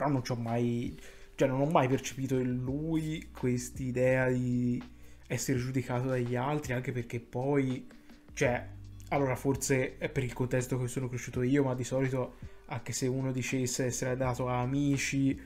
però 0.00 0.08
non 0.08 0.24
ci 0.24 0.32
ho 0.32 0.36
mai... 0.36 0.98
Cioè, 1.34 1.46
non 1.46 1.60
ho 1.60 1.66
mai 1.66 1.86
percepito 1.88 2.38
in 2.38 2.62
lui 2.62 3.28
quest'idea 3.36 4.28
di 4.30 4.82
essere 5.26 5.58
giudicato 5.58 6.08
dagli 6.08 6.36
altri, 6.36 6.72
anche 6.72 6.90
perché 6.90 7.20
poi... 7.20 7.86
Cioè, 8.32 8.66
allora, 9.08 9.36
forse 9.36 9.98
è 9.98 10.08
per 10.08 10.24
il 10.24 10.32
contesto 10.32 10.78
che 10.78 10.88
sono 10.88 11.08
cresciuto 11.08 11.42
io, 11.42 11.64
ma 11.64 11.74
di 11.74 11.84
solito, 11.84 12.36
anche 12.66 12.92
se 12.92 13.06
uno 13.06 13.30
dicesse 13.30 13.84
essere 13.84 14.16
dato 14.16 14.48
a 14.48 14.60
amici 14.60 15.38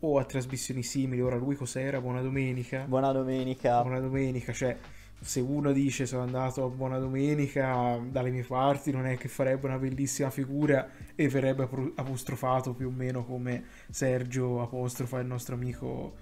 o 0.00 0.18
a 0.18 0.24
trasmissioni 0.24 0.82
simili, 0.82 1.22
ora 1.22 1.36
lui 1.36 1.54
cos'era? 1.54 1.98
Buona 2.02 2.20
domenica. 2.20 2.84
Buona 2.86 3.12
domenica. 3.12 3.80
Buona 3.80 4.00
domenica, 4.00 4.52
cioè, 4.52 4.76
se 5.22 5.38
uno 5.38 5.72
dice 5.72 6.04
sono 6.04 6.22
andato 6.22 6.64
a 6.64 6.68
Buona 6.68 6.98
Domenica 6.98 7.96
dalle 8.10 8.30
mie 8.30 8.42
parti, 8.42 8.90
non 8.90 9.06
è 9.06 9.16
che 9.16 9.28
farebbe 9.28 9.66
una 9.66 9.78
bellissima 9.78 10.30
figura 10.30 10.88
e 11.14 11.28
verrebbe 11.28 11.62
apostrofato 11.94 12.74
più 12.74 12.88
o 12.88 12.90
meno 12.90 13.24
come 13.24 13.64
Sergio 13.88 14.60
apostrofa 14.60 15.20
il 15.20 15.26
nostro 15.26 15.54
amico 15.54 16.16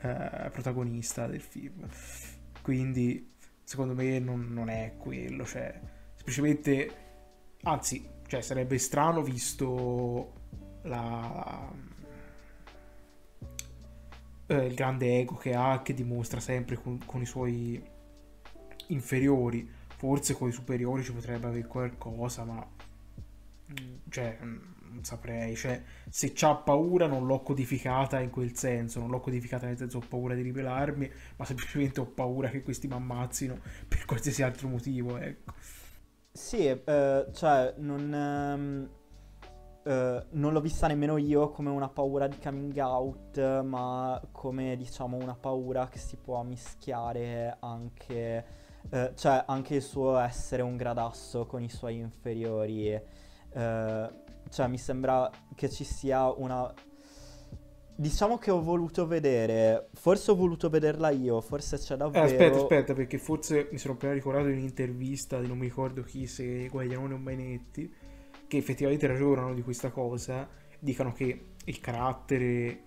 eh, 0.00 0.48
protagonista 0.50 1.26
del 1.26 1.42
film. 1.42 1.86
Quindi, 2.62 3.34
secondo 3.62 3.94
me, 3.94 4.18
non, 4.18 4.50
non 4.50 4.70
è 4.70 4.94
quello, 4.96 5.44
cioè 5.44 5.78
semplicemente, 6.14 6.90
anzi, 7.64 8.08
cioè 8.26 8.40
sarebbe 8.40 8.78
strano 8.78 9.22
visto 9.22 10.32
la, 10.84 11.70
eh, 14.46 14.66
il 14.66 14.74
grande 14.74 15.18
ego 15.18 15.34
che 15.34 15.54
ha, 15.54 15.82
che 15.82 15.92
dimostra 15.92 16.40
sempre 16.40 16.76
con, 16.76 16.98
con 17.04 17.20
i 17.20 17.26
suoi 17.26 17.96
inferiori. 18.88 19.68
Forse 19.96 20.34
con 20.34 20.48
i 20.48 20.52
superiori 20.52 21.02
ci 21.02 21.12
potrebbe 21.12 21.48
avere 21.48 21.66
qualcosa, 21.66 22.44
ma 22.44 22.64
mm, 23.72 23.94
cioè, 24.08 24.38
mm, 24.42 24.56
non 24.92 25.04
saprei. 25.04 25.56
Cioè, 25.56 25.82
se 26.08 26.32
c'ha 26.34 26.54
paura 26.54 27.06
non 27.06 27.26
l'ho 27.26 27.40
codificata 27.40 28.20
in 28.20 28.30
quel 28.30 28.54
senso, 28.56 29.00
non 29.00 29.10
l'ho 29.10 29.20
codificata 29.20 29.66
nel 29.66 29.76
senso 29.76 29.98
ho 29.98 30.04
paura 30.06 30.34
di 30.34 30.42
ribelarmi, 30.42 31.10
ma 31.36 31.44
semplicemente 31.44 32.00
ho 32.00 32.06
paura 32.06 32.48
che 32.48 32.62
questi 32.62 32.86
mi 32.86 32.94
ammazzino 32.94 33.58
per 33.86 34.04
qualsiasi 34.04 34.42
altro 34.42 34.68
motivo, 34.68 35.16
ecco. 35.16 35.52
Sì, 36.30 36.66
eh, 36.66 37.26
cioè, 37.32 37.74
non, 37.78 38.14
ehm, 38.14 38.88
eh, 39.82 40.26
non 40.30 40.52
l'ho 40.52 40.60
vista 40.60 40.86
nemmeno 40.86 41.16
io 41.16 41.50
come 41.50 41.70
una 41.70 41.88
paura 41.88 42.28
di 42.28 42.38
coming 42.38 42.76
out, 42.76 43.62
ma 43.62 44.20
come, 44.30 44.76
diciamo, 44.76 45.16
una 45.16 45.34
paura 45.34 45.88
che 45.88 45.98
si 45.98 46.16
può 46.16 46.42
mischiare 46.42 47.56
anche, 47.58 48.44
eh, 48.90 49.12
cioè, 49.14 49.44
anche 49.46 49.76
il 49.76 49.82
suo 49.82 50.18
essere 50.18 50.62
un 50.62 50.76
gradasso 50.76 51.46
con 51.46 51.62
i 51.62 51.68
suoi 51.68 51.96
inferiori. 51.96 52.90
Eh, 52.90 54.10
cioè, 54.50 54.66
mi 54.66 54.78
sembra 54.78 55.30
che 55.54 55.68
ci 55.68 55.84
sia 55.84 56.30
una 56.30 56.72
Diciamo 58.00 58.38
che 58.38 58.52
ho 58.52 58.62
voluto 58.62 59.08
vedere, 59.08 59.88
forse 59.94 60.30
ho 60.30 60.36
voluto 60.36 60.68
vederla 60.68 61.10
io, 61.10 61.40
forse 61.40 61.78
c'è 61.78 61.96
davvero... 61.96 62.26
Eh, 62.26 62.28
aspetta, 62.28 62.56
aspetta, 62.56 62.94
perché 62.94 63.18
forse 63.18 63.66
mi 63.72 63.78
sono 63.78 63.94
appena 63.94 64.12
ricordato 64.12 64.46
di 64.46 64.52
un'intervista 64.52 65.40
di 65.40 65.48
non 65.48 65.58
mi 65.58 65.64
ricordo 65.64 66.04
chi, 66.04 66.28
se 66.28 66.68
Guaglianone 66.68 67.14
o 67.14 67.18
Mainetti, 67.18 67.92
che 68.46 68.56
effettivamente 68.56 69.08
ragionano 69.08 69.52
di 69.52 69.62
questa 69.62 69.90
cosa, 69.90 70.48
dicono 70.78 71.12
che 71.12 71.54
il 71.64 71.80
carattere, 71.80 72.82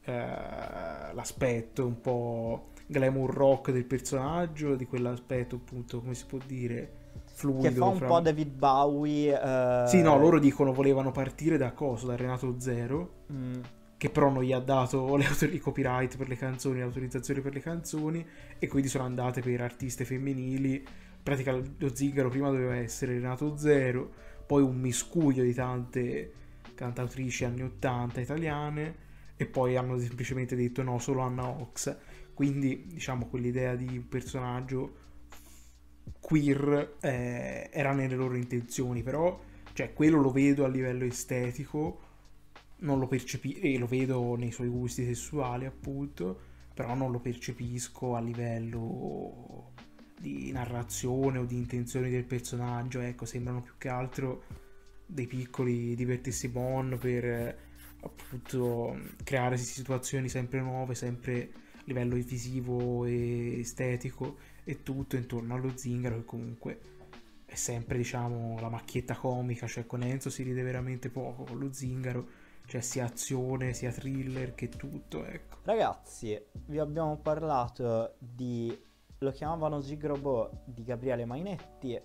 eh, 0.00 1.12
l'aspetto 1.12 1.86
un 1.86 2.00
po' 2.00 2.68
glamour 2.88 3.32
rock 3.32 3.70
del 3.70 3.84
personaggio, 3.84 4.74
di 4.74 4.86
quell'aspetto 4.86 5.56
appunto, 5.56 6.00
come 6.00 6.14
si 6.14 6.24
può 6.26 6.38
dire, 6.44 6.90
fluido. 7.24 7.68
Che 7.68 7.74
fa 7.74 7.84
un 7.84 7.96
fra... 7.96 8.06
po' 8.06 8.20
David 8.20 8.50
Bowie. 8.50 9.40
Eh... 9.40 9.84
Sì, 9.86 10.02
no, 10.02 10.18
loro 10.18 10.40
dicono 10.40 10.72
volevano 10.72 11.12
partire 11.12 11.56
da 11.56 11.72
cosa? 11.72 12.06
Da 12.06 12.16
Renato 12.16 12.58
Zero. 12.58 13.10
Mm 13.32 13.60
che 13.98 14.10
però 14.10 14.30
non 14.30 14.44
gli 14.44 14.52
ha 14.52 14.60
dato 14.60 15.16
le 15.16 15.26
autor- 15.26 15.52
i 15.52 15.58
copyright 15.58 16.16
per 16.16 16.28
le 16.28 16.36
canzoni, 16.36 16.78
le 16.78 16.84
autorizzazioni 16.84 17.40
per 17.40 17.52
le 17.52 17.60
canzoni 17.60 18.24
e 18.56 18.68
quindi 18.68 18.88
sono 18.88 19.02
andate 19.02 19.42
per 19.42 19.60
artiste 19.60 20.04
femminili. 20.04 20.74
In 20.74 21.24
pratica 21.24 21.52
lo 21.52 21.94
zingaro 21.94 22.28
prima 22.28 22.48
doveva 22.48 22.76
essere 22.76 23.14
Renato 23.14 23.56
Zero, 23.56 24.08
poi 24.46 24.62
un 24.62 24.76
miscuglio 24.76 25.42
di 25.42 25.52
tante 25.52 26.32
cantautrici 26.74 27.44
anni 27.44 27.62
80 27.62 28.20
italiane 28.20 28.94
e 29.36 29.46
poi 29.46 29.76
hanno 29.76 29.98
semplicemente 29.98 30.54
detto 30.54 30.82
no, 30.82 31.00
solo 31.00 31.22
Anna 31.22 31.48
Ox. 31.48 31.96
Quindi 32.38 32.84
diciamo 32.86 33.26
quell'idea 33.26 33.74
di 33.74 33.98
un 33.98 34.06
personaggio 34.06 34.94
queer 36.20 36.98
eh, 37.00 37.68
era 37.72 37.92
nelle 37.92 38.14
loro 38.14 38.36
intenzioni, 38.36 39.02
però 39.02 39.36
cioè 39.72 39.92
quello 39.92 40.20
lo 40.20 40.30
vedo 40.30 40.64
a 40.64 40.68
livello 40.68 41.04
estetico 41.04 42.00
non 42.76 43.00
lo 43.00 43.08
percepisco, 43.08 43.58
e 43.60 43.76
lo 43.76 43.88
vedo 43.88 44.36
nei 44.36 44.52
suoi 44.52 44.68
gusti 44.68 45.04
sessuali 45.04 45.64
appunto, 45.64 46.38
però 46.72 46.94
non 46.94 47.10
lo 47.10 47.18
percepisco 47.18 48.14
a 48.14 48.20
livello 48.20 49.72
di 50.20 50.52
narrazione 50.52 51.38
o 51.38 51.44
di 51.44 51.56
intenzioni 51.56 52.08
del 52.08 52.22
personaggio, 52.22 53.00
ecco, 53.00 53.24
sembrano 53.24 53.62
più 53.62 53.72
che 53.78 53.88
altro 53.88 54.44
dei 55.06 55.26
piccoli 55.26 55.96
divertissimon 55.96 56.98
per 57.00 57.58
appunto 58.00 58.96
creare 59.24 59.56
situazioni 59.56 60.28
sempre 60.28 60.60
nuove, 60.60 60.94
sempre 60.94 61.66
livello 61.88 62.14
visivo 62.14 63.04
e 63.04 63.60
estetico 63.60 64.36
e 64.62 64.82
tutto 64.82 65.16
intorno 65.16 65.54
allo 65.54 65.76
zingaro 65.76 66.16
che 66.16 66.24
comunque 66.24 66.80
è 67.44 67.54
sempre 67.54 67.96
diciamo 67.96 68.60
la 68.60 68.68
macchietta 68.68 69.16
comica, 69.16 69.66
cioè 69.66 69.86
con 69.86 70.02
Enzo 70.02 70.30
si 70.30 70.42
ride 70.42 70.62
veramente 70.62 71.08
poco, 71.08 71.44
con 71.44 71.58
lo 71.58 71.72
zingaro 71.72 72.46
cioè 72.66 72.82
sia 72.82 73.06
azione, 73.06 73.72
sia 73.72 73.90
thriller 73.90 74.54
che 74.54 74.68
tutto, 74.68 75.24
ecco. 75.24 75.56
Ragazzi, 75.62 76.38
vi 76.66 76.78
abbiamo 76.78 77.16
parlato 77.16 78.14
di 78.18 78.78
lo 79.20 79.30
chiamavano 79.32 79.80
Gigrobo 79.80 80.62
di 80.64 80.84
Gabriele 80.84 81.24
Mainetti. 81.24 81.98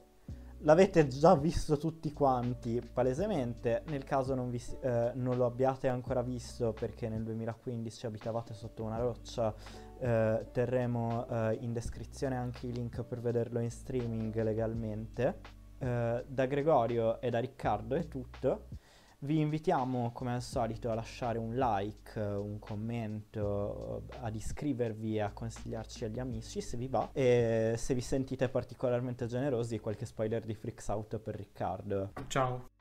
L'avete 0.65 1.08
già 1.08 1.36
visto 1.36 1.78
tutti 1.78 2.13
quanti, 2.13 2.82
palesemente. 2.82 3.84
Nel 3.88 4.06
caso 4.06 4.34
non, 4.34 4.49
vi, 4.49 4.63
eh, 4.80 5.12
non 5.15 5.36
lo 5.36 5.45
abbiate 5.45 5.89
ancora 5.89 6.21
visto 6.21 6.71
perché 6.71 7.10
nel 7.10 7.23
2015 7.23 8.06
abitavate 8.06 8.54
sotto 8.54 8.82
una 8.82 8.97
roccia, 8.97 9.54
eh, 9.99 10.45
terremo 10.54 11.28
eh, 11.28 11.58
in 11.60 11.73
descrizione 11.73 12.38
anche 12.38 12.67
i 12.67 12.71
link 12.71 13.04
per 13.04 13.19
vederlo 13.19 13.60
in 13.60 13.69
streaming 13.69 14.41
legalmente. 14.41 15.39
Eh, 15.80 16.23
da 16.26 16.45
Gregorio 16.45 17.19
e 17.19 17.30
da 17.30 17.39
Riccardo 17.39 17.95
è 17.95 18.08
tutto. 18.08 18.67
Vi 19.24 19.40
invitiamo 19.40 20.12
come 20.12 20.34
al 20.34 20.42
solito 20.42 20.92
a 20.92 20.96
lasciare 20.96 21.38
un 21.38 21.56
like, 21.56 22.20
un 22.20 22.60
commento, 22.60 24.04
ad 24.20 24.36
iscrivervi 24.36 25.16
e 25.16 25.22
a 25.22 25.32
consigliarci 25.32 26.04
agli 26.04 26.20
amici 26.20 26.60
se 26.60 26.76
vi 26.76 26.90
va 26.90 27.10
e 27.14 27.76
se 27.78 27.94
vi 27.94 28.02
sentite 28.02 28.50
particolarmente 28.50 29.26
generosi 29.26 29.80
qualche 29.80 30.06
spoiler 30.06 30.44
di 30.44 30.54
Freaks 30.54 30.88
Out 30.90 31.20
per 31.20 31.36
Riccardo. 31.36 32.12
Ciao. 32.28 32.73